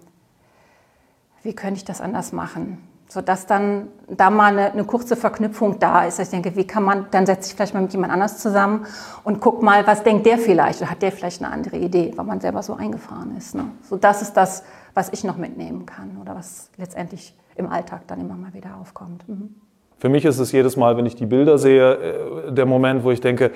[1.42, 2.78] wie könnte ich das anders machen?
[3.08, 6.18] Sodass dann da mal eine, eine, kurze Verknüpfung da ist.
[6.18, 8.86] Ich denke, wie kann man, dann setze ich vielleicht mal mit jemand anders zusammen
[9.22, 10.80] und guck mal, was denkt der vielleicht?
[10.80, 13.54] Oder hat der vielleicht eine andere Idee, weil man selber so eingefahren ist.
[13.54, 13.66] Ne?
[13.88, 18.20] So das ist das, was ich noch mitnehmen kann oder was letztendlich im Alltag dann
[18.20, 19.28] immer mal wieder aufkommt.
[19.28, 19.54] Mhm.
[19.98, 23.10] Für mich ist es jedes Mal, wenn ich die Bilder sehe, äh, der Moment, wo
[23.10, 23.50] ich denke,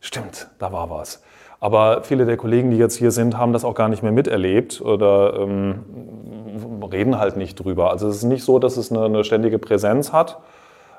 [0.00, 1.22] stimmt, da war was.
[1.60, 4.80] Aber viele der Kollegen, die jetzt hier sind, haben das auch gar nicht mehr miterlebt
[4.80, 5.84] oder ähm,
[6.90, 7.90] reden halt nicht drüber.
[7.90, 10.38] Also es ist nicht so, dass es eine, eine ständige Präsenz hat.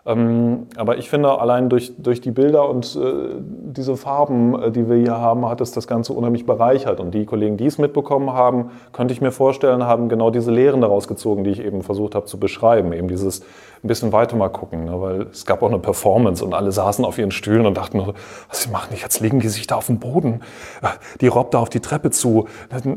[0.06, 4.89] Ähm, aber ich finde, allein durch, durch die Bilder und äh, diese Farben, äh, die
[4.89, 7.00] wir hier haben, hat es das Ganze unheimlich bereichert.
[7.00, 10.82] Und die Kollegen, die es mitbekommen haben, könnte ich mir vorstellen, haben genau diese Lehren
[10.82, 12.91] daraus gezogen, die ich eben versucht habe zu beschreiben.
[12.91, 13.43] Eben dieses
[13.84, 15.02] ein bisschen weiter mal gucken, ne?
[15.02, 18.02] weil es gab auch eine Performance und alle saßen auf ihren Stühlen und dachten,
[18.48, 20.41] was machen, jetzt legen die sich da auf den Boden,
[20.82, 20.88] äh,
[21.19, 22.48] die robbt da auf die Treppe zu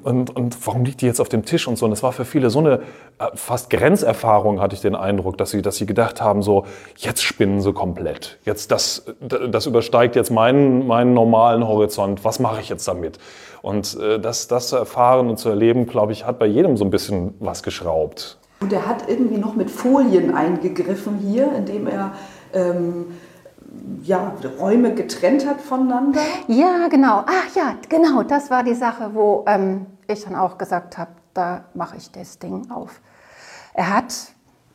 [0.05, 1.87] und, und warum liegt die jetzt auf dem Tisch und so.
[1.87, 2.83] Und es war für viele so eine
[3.19, 7.23] äh, fast Grenzerfahrung, hatte ich den Eindruck, dass sie, dass sie gedacht haben, so, jetzt
[7.23, 8.39] spinnen sie komplett.
[8.45, 12.25] Jetzt das, das übersteigt jetzt meinen, meinen normalen Horizont.
[12.25, 13.19] Was mache ich jetzt damit?
[13.61, 16.85] Und äh, das, das zu erfahren und zu erleben, glaube ich, hat bei jedem so
[16.85, 18.39] ein bisschen was geschraubt.
[18.61, 22.13] Und er hat irgendwie noch mit Folien eingegriffen hier, indem er
[22.55, 23.07] ähm,
[24.03, 26.21] ja, Räume getrennt hat voneinander.
[26.49, 27.25] Ja, genau.
[27.27, 28.23] Ach ja, genau.
[28.23, 32.39] Das war die Sache, wo ähm, ich dann auch gesagt habe, da mache ich das
[32.39, 33.01] Ding auf.
[33.75, 34.15] Er hat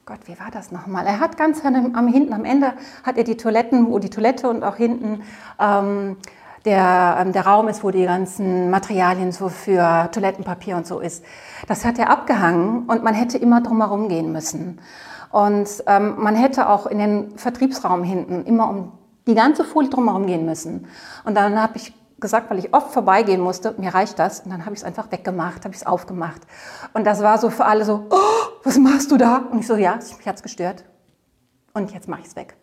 [0.05, 1.05] Gott, wie war das nochmal?
[1.05, 4.63] Er hat ganz am, hinten, am Ende hat er die Toiletten, wo die Toilette und
[4.63, 5.21] auch hinten
[5.59, 6.17] ähm,
[6.65, 11.23] der, ähm, der Raum ist, wo die ganzen Materialien so für Toilettenpapier und so ist.
[11.67, 14.79] Das hat er abgehangen und man hätte immer drumherum gehen müssen.
[15.31, 18.91] Und ähm, man hätte auch in den Vertriebsraum hinten immer um
[19.27, 20.87] die ganze Folie drumherum gehen müssen.
[21.23, 24.41] Und dann habe ich gesagt, weil ich oft vorbeigehen musste, mir reicht das.
[24.41, 26.41] Und dann habe ich es einfach weggemacht, habe ich es aufgemacht.
[26.93, 28.17] Und das war so für alle so, oh,
[28.63, 29.37] was machst du da?
[29.51, 30.85] Und ich so, ja, mich hat es gestört.
[31.73, 32.55] Und jetzt mache ich es weg.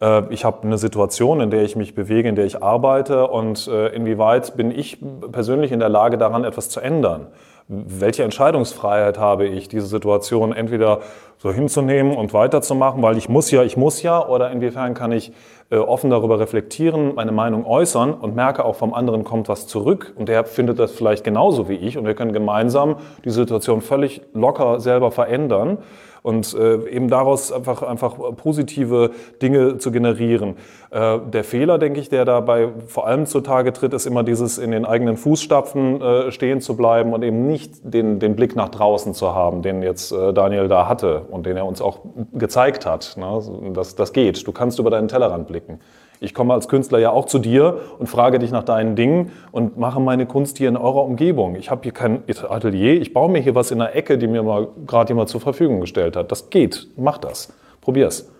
[0.00, 3.68] Äh, ich habe eine Situation, in der ich mich bewege, in der ich arbeite und
[3.68, 4.98] äh, inwieweit bin ich
[5.30, 7.28] persönlich in der Lage, daran etwas zu ändern?
[7.68, 11.00] Welche Entscheidungsfreiheit habe ich, diese Situation entweder
[11.38, 15.32] so hinzunehmen und weiterzumachen, weil ich muss ja, ich muss ja, oder inwiefern kann ich
[15.70, 20.12] äh, offen darüber reflektieren, meine Meinung äußern und merke auch vom anderen kommt was zurück
[20.16, 24.20] und der findet das vielleicht genauso wie ich und wir können gemeinsam die Situation völlig
[24.34, 25.78] locker selber verändern
[26.22, 29.10] und äh, eben daraus einfach, einfach positive
[29.40, 30.56] Dinge zu generieren.
[30.90, 34.70] Äh, der Fehler, denke ich, der dabei vor allem zutage tritt, ist immer dieses in
[34.70, 39.14] den eigenen Fußstapfen äh, stehen zu bleiben und eben nicht den, den Blick nach draußen
[39.14, 42.00] zu haben, den jetzt äh, Daniel da hatte und den er uns auch
[42.32, 43.16] gezeigt hat.
[43.16, 43.40] Ne?
[43.72, 44.46] Das, das geht.
[44.46, 45.80] Du kannst über deinen Tellerrand blicken.
[46.22, 49.78] Ich komme als Künstler ja auch zu dir und frage dich nach deinen Dingen und
[49.78, 51.54] mache meine Kunst hier in eurer Umgebung.
[51.54, 54.42] Ich habe hier kein Atelier, ich baue mir hier was in der Ecke, die mir
[54.42, 56.30] mal gerade jemand zur Verfügung gestellt hat.
[56.30, 58.30] Das geht, mach das, probier's.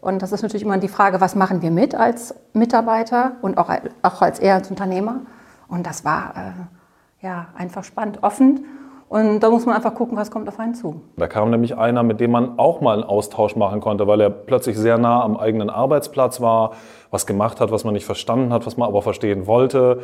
[0.00, 3.70] Und das ist natürlich immer die Frage, was machen wir mit als Mitarbeiter und auch,
[4.02, 5.20] auch als er als Unternehmer.
[5.68, 8.66] Und das war äh, ja einfach spannend, offen
[9.08, 11.00] und da muss man einfach gucken, was kommt auf einen zu.
[11.16, 14.30] Da kam nämlich einer, mit dem man auch mal einen Austausch machen konnte, weil er
[14.30, 16.72] plötzlich sehr nah am eigenen Arbeitsplatz war,
[17.10, 20.00] was gemacht hat, was man nicht verstanden hat, was man aber verstehen wollte,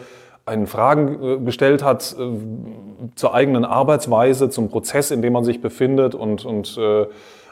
[0.47, 2.31] einen Fragen äh, gestellt hat äh,
[3.15, 7.07] zur eigenen Arbeitsweise, zum Prozess, in dem man sich befindet und, und äh,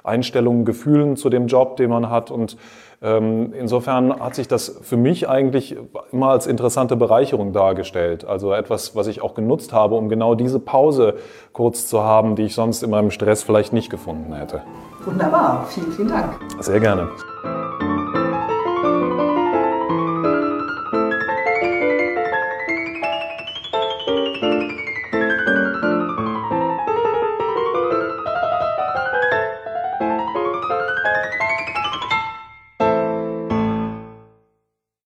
[0.05, 2.57] Einstellungen, Gefühlen zu dem Job, den man hat und
[3.01, 5.76] insofern hat sich das für mich eigentlich
[6.11, 8.24] immer als interessante Bereicherung dargestellt.
[8.24, 11.14] Also etwas, was ich auch genutzt habe, um genau diese Pause
[11.53, 14.62] kurz zu haben, die ich sonst in meinem Stress vielleicht nicht gefunden hätte.
[15.05, 16.40] Wunderbar, vielen, vielen Dank.
[16.61, 17.09] Sehr gerne.